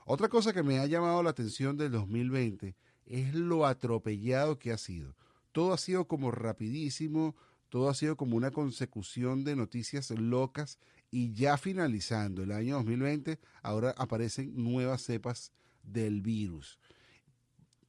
[0.04, 2.76] Otra cosa que me ha llamado la atención del 2020
[3.06, 5.16] es lo atropellado que ha sido.
[5.52, 7.34] Todo ha sido como rapidísimo,
[7.68, 10.78] todo ha sido como una consecución de noticias locas
[11.10, 15.52] y ya finalizando el año 2020, ahora aparecen nuevas cepas
[15.82, 16.78] del virus.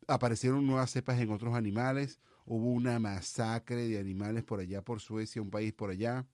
[0.07, 5.41] Aparecieron nuevas cepas en otros animales, hubo una masacre de animales por allá, por Suecia,
[5.41, 6.25] un país por allá.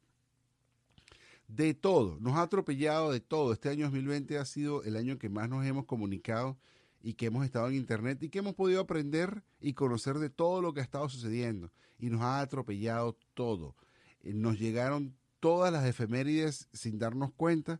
[1.47, 3.53] De todo, nos ha atropellado de todo.
[3.53, 6.57] Este año 2020 ha sido el año que más nos hemos comunicado
[7.01, 10.61] y que hemos estado en Internet y que hemos podido aprender y conocer de todo
[10.61, 11.71] lo que ha estado sucediendo.
[11.99, 13.75] Y nos ha atropellado todo.
[14.23, 17.79] Eh, nos llegaron todas las efemérides sin darnos cuenta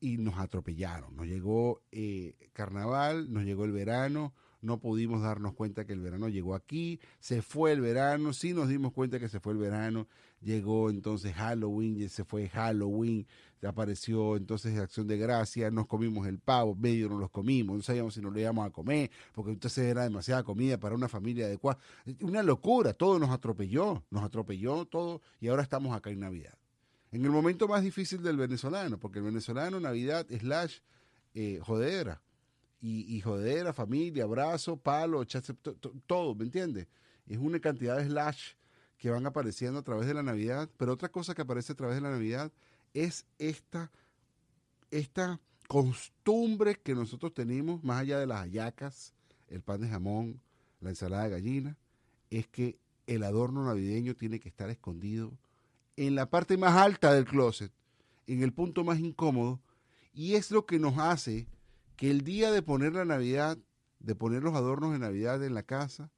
[0.00, 1.14] y nos atropellaron.
[1.14, 4.32] Nos llegó eh, carnaval, nos llegó el verano,
[4.62, 8.68] no pudimos darnos cuenta que el verano llegó aquí, se fue el verano, sí nos
[8.68, 10.06] dimos cuenta que se fue el verano,
[10.40, 13.26] llegó entonces Halloween, se fue Halloween,
[13.68, 18.14] apareció entonces Acción de Gracia, nos comimos el pavo, medio no los comimos, no sabíamos
[18.14, 21.78] si nos lo íbamos a comer, porque entonces era demasiada comida para una familia adecuada.
[22.20, 26.54] Una locura, todo nos atropelló, nos atropelló todo y ahora estamos acá en Navidad.
[27.10, 30.78] En el momento más difícil del venezolano, porque el venezolano Navidad slash
[31.34, 32.22] eh, jodera
[32.82, 35.24] y, y jodera, familia, abrazo, palo,
[36.06, 36.88] todo, ¿me entiendes?
[37.26, 38.54] Es una cantidad de slash
[38.98, 41.94] que van apareciendo a través de la Navidad, pero otra cosa que aparece a través
[41.94, 42.52] de la Navidad
[42.92, 43.90] es esta,
[44.90, 49.14] esta costumbre que nosotros tenemos, más allá de las hallacas,
[49.48, 50.40] el pan de jamón,
[50.80, 51.78] la ensalada de gallina,
[52.30, 55.32] es que el adorno navideño tiene que estar escondido
[55.96, 57.72] en la parte más alta del closet,
[58.26, 59.60] en el punto más incómodo,
[60.12, 61.46] y es lo que nos hace
[61.96, 63.58] que el día de poner la Navidad,
[64.00, 66.10] de poner los adornos de Navidad en la casa,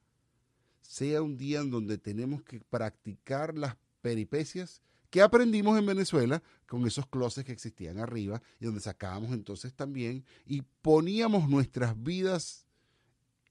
[0.81, 6.87] sea un día en donde tenemos que practicar las peripecias que aprendimos en Venezuela con
[6.87, 12.67] esos closets que existían arriba y donde sacábamos entonces también y poníamos nuestras vidas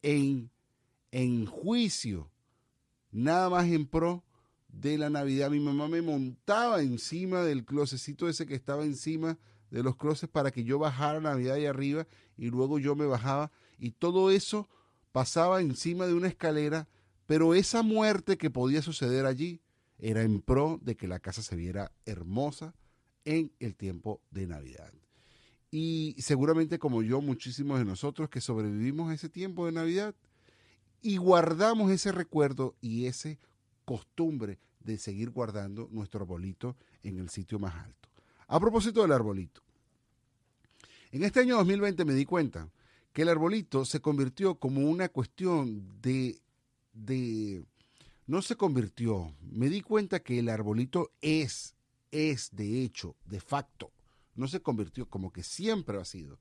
[0.02, 0.52] en,
[1.12, 2.30] en juicio,
[3.12, 4.24] nada más en pro
[4.68, 5.50] de la Navidad.
[5.52, 9.38] Mi mamá me montaba encima del closetcito ese que estaba encima
[9.74, 12.06] de los closets para que yo bajara Navidad ahí arriba
[12.38, 14.70] y luego yo me bajaba y todo eso
[15.12, 16.88] pasaba encima de una escalera,
[17.26, 19.62] pero esa muerte que podía suceder allí
[19.98, 22.76] era en pro de que la casa se viera hermosa
[23.26, 24.94] en el tiempo de Navidad.
[25.72, 30.14] Y seguramente como yo, muchísimos de nosotros que sobrevivimos a ese tiempo de Navidad
[31.02, 33.40] y guardamos ese recuerdo y ese
[33.86, 38.04] costumbre de seguir guardando nuestro arbolito en el sitio más alto.
[38.48, 39.63] A propósito del arbolito,
[41.14, 42.70] en este año 2020 me di cuenta
[43.14, 46.42] que el arbolito se convirtió como una cuestión de,
[46.92, 47.64] de
[48.26, 49.32] no se convirtió.
[49.42, 51.76] Me di cuenta que el arbolito es,
[52.12, 53.92] es de hecho, de facto,
[54.34, 56.40] no se convirtió como que siempre ha sido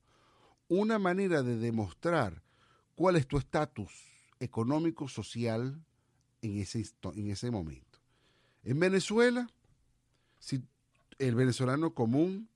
[0.68, 2.42] una manera de demostrar
[2.94, 3.92] cuál es tu estatus
[4.40, 5.84] económico, social
[6.40, 6.82] en ese,
[7.14, 7.98] en ese momento.
[8.64, 9.50] En Venezuela,
[10.38, 10.64] si
[11.18, 12.48] el venezolano común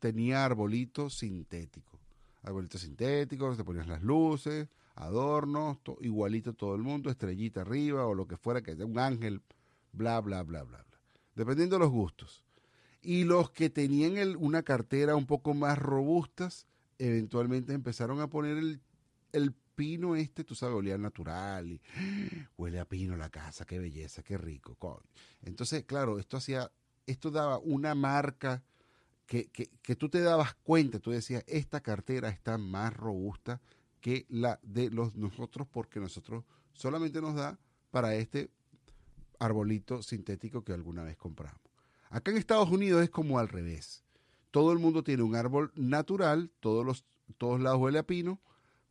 [0.00, 2.00] tenía arbolitos sintéticos.
[2.42, 8.26] Arbolitos sintéticos, te ponías las luces, adornos, igualito todo el mundo, estrellita arriba o lo
[8.26, 9.42] que fuera, que un ángel,
[9.92, 10.98] bla, bla, bla, bla, bla.
[11.34, 12.42] Dependiendo de los gustos.
[13.02, 16.66] Y los que tenían una cartera un poco más robustas,
[16.98, 18.80] eventualmente empezaron a poner el,
[19.32, 21.80] el pino este, tú sabes, olía natural y
[22.58, 24.76] huele a pino la casa, qué belleza, qué rico.
[25.42, 26.70] Entonces, claro, esto hacía,
[27.06, 28.62] esto daba una marca
[29.30, 33.60] que, que, tú te dabas cuenta, tú decías, esta cartera está más robusta
[34.00, 37.56] que la de los nosotros porque nosotros solamente nos da
[37.92, 38.50] para este
[39.38, 41.60] arbolito sintético que alguna vez compramos.
[42.08, 44.02] Acá en Estados Unidos es como al revés.
[44.50, 47.04] Todo el mundo tiene un árbol natural, todos los
[47.38, 48.40] todos lados huele a pino,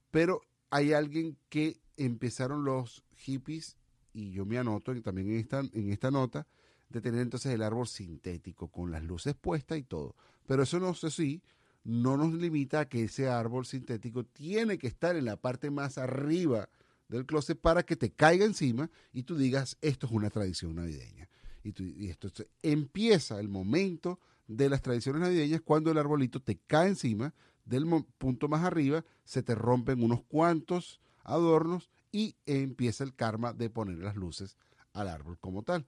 [0.09, 3.75] pero hay alguien que empezaron los hippies
[4.13, 6.47] y yo me anoto también en esta nota
[6.89, 10.15] de tener entonces el árbol sintético con las luces puestas y todo.
[10.47, 11.41] Pero eso no sé si
[11.83, 15.97] no nos limita a que ese árbol sintético tiene que estar en la parte más
[15.97, 16.69] arriba
[17.07, 21.29] del closet para que te caiga encima y tú digas, esto es una tradición navideña.
[21.63, 22.29] Y, y esto
[22.61, 27.33] empieza el momento de las tradiciones navideñas cuando el arbolito te cae encima
[27.65, 27.85] del
[28.17, 33.99] punto más arriba, se te rompen unos cuantos adornos y empieza el karma de poner
[33.99, 34.57] las luces
[34.93, 35.85] al árbol como tal.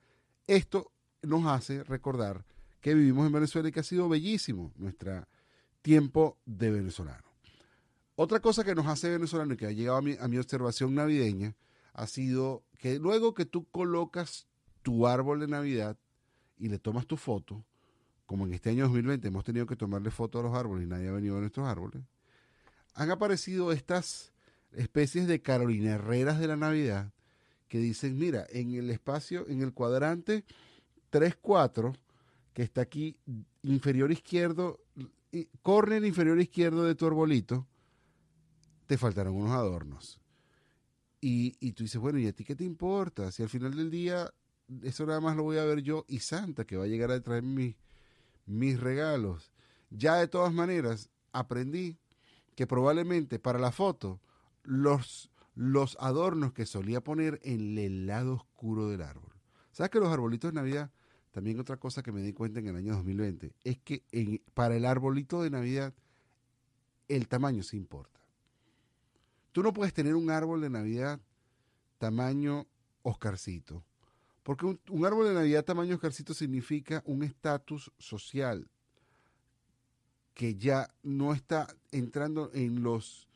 [0.48, 2.46] Esto nos hace recordar
[2.82, 5.28] que vivimos en Venezuela y que ha sido bellísimo nuestro
[5.82, 7.24] tiempo de venezolano.
[8.16, 10.96] Otra cosa que nos hace venezolano y que ha llegado a mi, a mi observación
[10.96, 11.56] navideña
[11.94, 14.48] ha sido que luego que tú colocas
[14.82, 15.98] tu árbol de Navidad
[16.58, 17.64] y le tomas tu foto,
[18.26, 21.10] como en este año 2020 hemos tenido que tomarle fotos a los árboles y nadie
[21.10, 22.04] ha venido a nuestros árboles,
[22.94, 24.34] han aparecido estas
[24.72, 27.12] especies de Carolina Herreras de la Navidad
[27.72, 30.44] que dicen, mira, en el espacio, en el cuadrante
[31.10, 31.96] 3-4,
[32.52, 33.16] que está aquí
[33.64, 34.82] inferior izquierdo,
[35.62, 37.66] corre el inferior izquierdo de tu arbolito,
[38.88, 40.20] te faltaron unos adornos.
[41.22, 43.32] Y, y tú dices, bueno, ¿y a ti qué te importa?
[43.32, 44.30] Si al final del día
[44.84, 47.22] eso nada más lo voy a ver yo y Santa, que va a llegar a
[47.22, 47.78] traer mi,
[48.46, 49.54] mis regalos.
[49.90, 51.98] Ya de todas maneras, aprendí
[52.54, 54.20] que probablemente para la foto,
[54.64, 59.34] los, los adornos que solía poner en el lado oscuro del árbol.
[59.72, 60.92] ¿Sabes que los arbolitos de Navidad,
[61.32, 64.04] también otra cosa que me di cuenta en el año 2020, es que
[64.54, 65.94] para el arbolito de Navidad,
[67.08, 68.20] el tamaño sí importa.
[69.52, 71.20] Tú no puedes tener un árbol de Navidad
[71.98, 72.68] tamaño
[73.04, 73.84] Oscarcito
[74.44, 78.68] porque un, árbol de Navidad tamaño escarcito significa un estatus social
[80.34, 83.28] que ya no está entrando en los,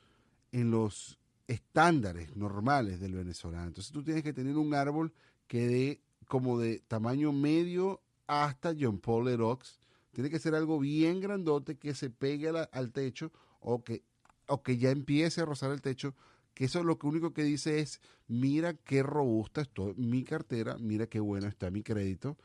[0.52, 3.68] en los estándares normales del venezolano.
[3.68, 5.14] Entonces tú tienes que tener un árbol
[5.48, 9.80] que dé como de tamaño medio hasta John Paul Lerox.
[10.12, 14.04] Tiene que ser algo bien grandote que se pegue al techo o que,
[14.48, 16.16] o que ya empiece a rozar el techo
[16.56, 21.20] que eso lo único que dice es, mira qué robusta estoy, mi cartera, mira qué
[21.20, 22.38] bueno está mi crédito,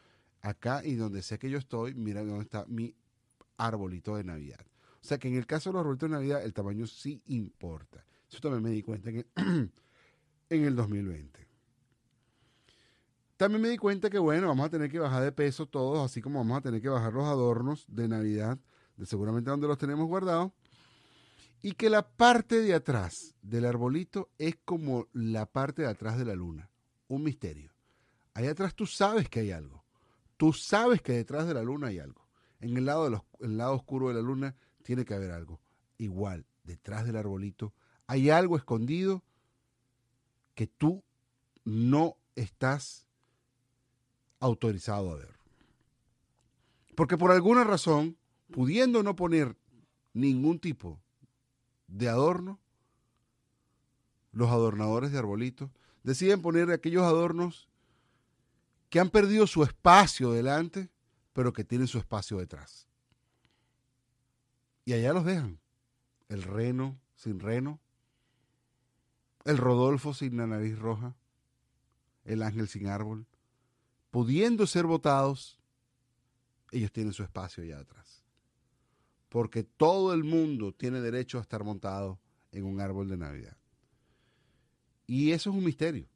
[0.43, 2.93] acá y donde sea que yo estoy, mira dónde está mi
[3.57, 4.67] arbolito de Navidad.
[5.01, 8.05] O sea que en el caso de los arbolitos de Navidad, el tamaño sí importa.
[8.31, 9.27] Eso también me di cuenta en el,
[10.51, 11.49] en el 2020.
[13.37, 16.21] También me di cuenta que, bueno, vamos a tener que bajar de peso todos, así
[16.21, 18.59] como vamos a tener que bajar los adornos de Navidad,
[18.97, 20.53] de seguramente donde los tenemos guardados
[21.63, 26.25] y que la parte de atrás del arbolito es como la parte de atrás de
[26.25, 26.71] la luna,
[27.09, 27.73] un misterio.
[28.35, 29.85] Ahí atrás tú sabes que hay algo.
[30.37, 32.27] Tú sabes que detrás de la luna hay algo.
[32.61, 35.61] En el lado, el lado oscuro de la luna tiene que haber algo.
[35.99, 37.75] Igual, detrás del arbolito
[38.11, 39.23] hay algo escondido
[40.57, 41.05] que tú
[41.65, 43.07] no estás
[44.41, 45.37] autorizado a ver.
[46.97, 48.17] Porque por alguna razón,
[48.51, 49.57] pudiendo no poner
[50.13, 51.01] ningún tipo
[51.87, 52.59] de adorno,
[54.33, 55.71] los adornadores de arbolitos,
[56.03, 57.69] deciden poner aquellos adornos
[58.89, 60.91] que han perdido su espacio delante,
[61.33, 62.89] pero que tienen su espacio detrás.
[64.85, 65.61] Y allá los dejan.
[66.29, 67.79] El reno sin reno,
[69.45, 71.17] el Rodolfo sin la nariz roja,
[72.25, 73.27] el ángel sin árbol,
[74.11, 75.59] pudiendo ser votados,
[76.73, 78.21] ellos tienen su espacio allá atrás
[79.31, 82.21] porque todo el mundo tiene derecho a estar montado
[82.53, 83.57] en un árbol de Navidad.
[85.07, 86.09] Y eso es un misterio.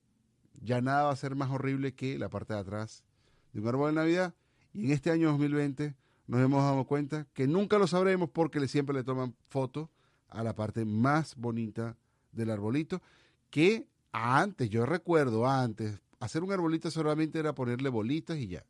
[0.60, 3.04] Ya nada va a ser más horrible que la parte de atrás
[3.52, 4.34] de un árbol de Navidad.
[4.72, 5.94] Y en este año 2020
[6.26, 9.88] nos hemos dado cuenta que nunca lo sabremos porque siempre le toman fotos
[10.28, 11.96] a la parte más bonita
[12.34, 13.02] del arbolito,
[13.50, 18.64] que antes, yo recuerdo antes, hacer un arbolito solamente era ponerle bolitas y ya.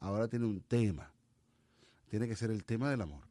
[0.00, 1.12] Ahora tiene un tema.
[2.08, 3.24] Tiene que ser el tema del amor.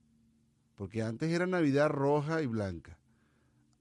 [0.75, 2.97] Porque antes era Navidad roja y blanca.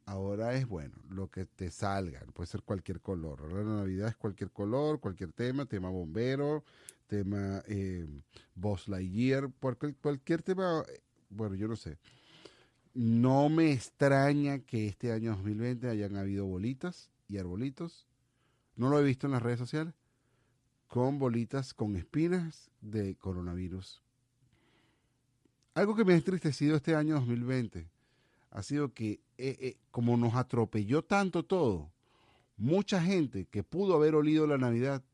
[0.04, 3.40] Ahora es bueno, lo que te salga, puede ser cualquier color.
[3.40, 6.64] Ahora la Navidad es cualquier color, cualquier tema, tema bombero,
[7.06, 8.06] tema eh,
[8.54, 10.84] Boss Lightyear, cualquier, cualquier tema,
[11.28, 11.96] bueno, yo no sé.
[12.94, 18.06] No me extraña que este año 2020 hayan habido bolitas y arbolitos.
[18.76, 19.94] No lo he visto en las redes sociales.
[20.88, 24.02] Con bolitas con espinas de coronavirus.
[25.74, 27.88] Algo que me ha entristecido este año 2020
[28.50, 31.92] ha sido que eh, eh, como nos atropelló tanto todo,
[32.56, 35.04] mucha gente que pudo haber olido la Navidad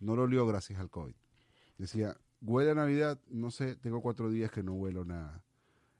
[0.00, 1.14] no lo olió gracias al COVID.
[1.78, 5.42] Decía, huele Navidad, no sé, tengo cuatro días que no huelo nada.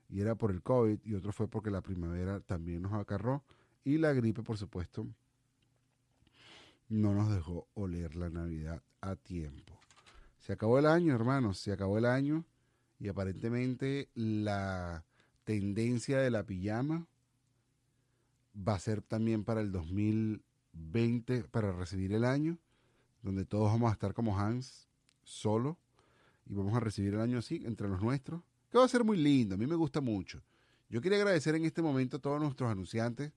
[0.09, 3.43] Y era por el COVID y otro fue porque la primavera también nos acarró
[3.83, 5.07] y la gripe, por supuesto,
[6.89, 9.79] no nos dejó oler la Navidad a tiempo.
[10.39, 12.45] Se acabó el año, hermanos, se acabó el año
[12.99, 15.03] y aparentemente la
[15.43, 17.05] tendencia de la pijama
[18.57, 22.57] va a ser también para el 2020, para recibir el año,
[23.21, 24.87] donde todos vamos a estar como Hans,
[25.23, 25.77] solo,
[26.45, 29.17] y vamos a recibir el año así, entre los nuestros, que va a ser muy
[29.17, 30.41] lindo, a mí me gusta mucho.
[30.89, 33.31] Yo quería agradecer en este momento a todos nuestros anunciantes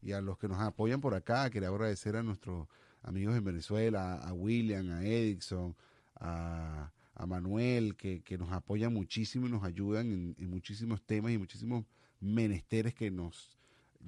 [0.00, 2.68] y a los que nos apoyan por acá, quería agradecer a nuestros
[3.02, 5.76] amigos en Venezuela, a William, a Edison,
[6.16, 6.92] a,
[7.26, 11.84] Manuel, que, nos apoyan muchísimo y nos ayudan en, muchísimos temas y muchísimos
[12.20, 13.56] menesteres que nos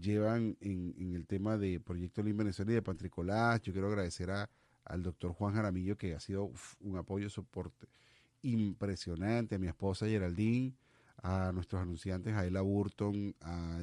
[0.01, 3.63] llevan en, el tema de Proyecto Lin Venezuela y de Pantricolás.
[3.63, 4.51] Yo quiero agradecer a,
[4.85, 6.51] al doctor Juan Jaramillo, que ha sido
[6.81, 7.87] un apoyo, soporte
[8.45, 10.75] impresionante, a mi esposa Geraldine,
[11.23, 13.83] a nuestros anunciantes, a Ela Burton, a,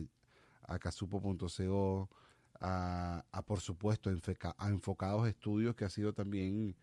[0.63, 2.09] a Casupo.co,
[2.61, 4.09] a, por supuesto,
[4.57, 6.75] a Enfocados Estudios, que ha sido también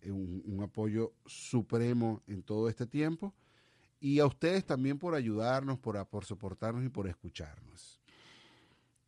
[0.00, 3.34] eh, un, apoyo supremo en todo este tiempo.
[4.00, 8.00] Y a ustedes también por ayudarnos, por, por soportarnos y por escucharnos.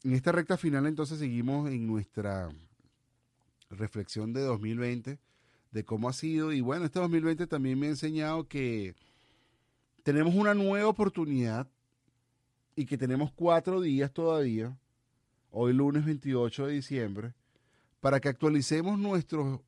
[0.05, 2.49] En esta recta final entonces seguimos en nuestra
[3.71, 5.19] reflexión de 2020,
[5.71, 6.53] de cómo ha sido.
[6.53, 8.95] Y bueno, este 2020 también me ha enseñado que
[10.03, 11.69] tenemos una nueva oportunidad
[12.77, 14.77] y que tenemos cuatro días todavía
[15.51, 17.35] hoy lunes 28 de diciembre,
[18.01, 19.61] para que actualicemos nuestros,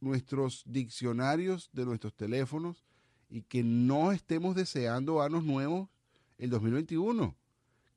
[0.00, 2.84] nuestros diccionarios de nuestros teléfonos
[3.30, 5.88] y que no estemos deseando años nuevos
[6.38, 7.34] el 2021.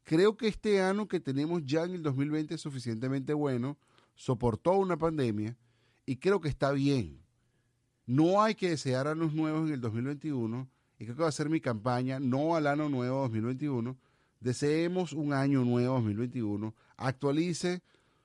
[0.03, 3.77] Creo que este año que tenemos ya en el 2020 es suficientemente bueno,
[4.15, 5.57] soportó una pandemia
[6.05, 7.20] y creo que está bien.
[8.05, 10.67] No hay que desear años nuevos en el 2021
[11.01, 13.97] y creo que va a ser mi campaña, no al año nuevo 2021,
[14.39, 17.81] deseemos un año nuevo 2021, actualice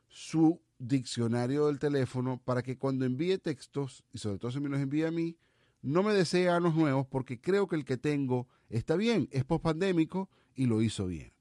[0.08, 4.80] su diccionario del teléfono para que cuando envíe textos, y sobre todo si me los
[4.80, 5.38] envía a mí,
[5.80, 10.28] no me desee años nuevos porque creo que el que tengo está bien, es pospandémico
[10.54, 11.32] y lo hizo bien.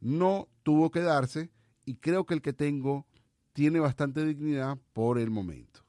[0.00, 1.50] No tuvo que darse
[1.84, 3.06] y creo que el que tengo
[3.52, 5.80] tiene bastante dignidad por el momento.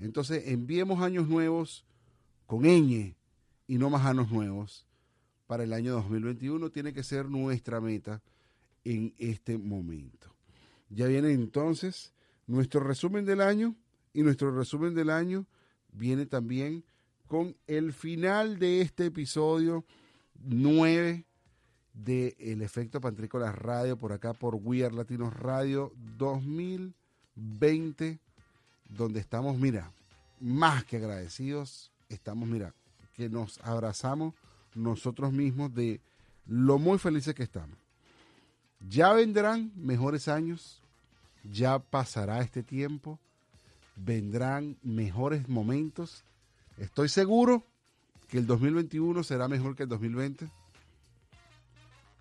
[0.00, 1.84] Entonces enviemos años nuevos
[2.46, 3.14] con ñ
[3.66, 4.86] y no más años nuevos
[5.46, 8.22] para el año 2021 tiene que ser nuestra meta
[8.84, 10.28] en este momento.
[10.88, 12.12] Ya viene entonces
[12.46, 13.76] nuestro resumen del año
[14.12, 15.46] y nuestro resumen del año
[15.92, 16.84] viene también
[17.26, 19.84] con el final de este episodio
[20.42, 21.24] 9
[21.94, 28.18] de El Efecto Pantrícolas Radio por acá por We Are Latinos Radio 2020
[28.90, 29.92] donde estamos, mira,
[30.40, 32.74] más que agradecidos, estamos, mira,
[33.14, 34.34] que nos abrazamos
[34.74, 36.00] nosotros mismos de
[36.46, 37.78] lo muy felices que estamos.
[38.88, 40.82] Ya vendrán mejores años,
[41.44, 43.18] ya pasará este tiempo,
[43.96, 46.24] vendrán mejores momentos.
[46.78, 47.64] Estoy seguro
[48.28, 50.48] que el 2021 será mejor que el 2020.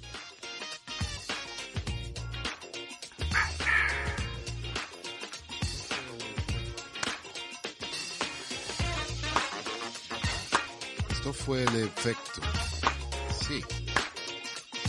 [11.45, 12.41] Fue el efecto.
[13.41, 13.63] Sí.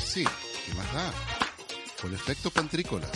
[0.04, 0.26] Sí,
[0.66, 1.14] ¿qué más da?
[2.04, 3.12] El efecto pantrícolas.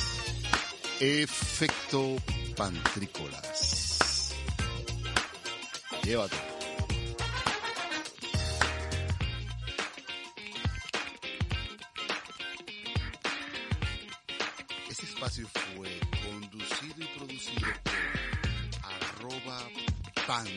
[0.99, 2.15] Efecto
[2.55, 4.33] pantrícolas.
[6.03, 6.35] Llévate.
[14.89, 19.67] Este espacio fue conducido y producido por arroba
[20.27, 20.47] pan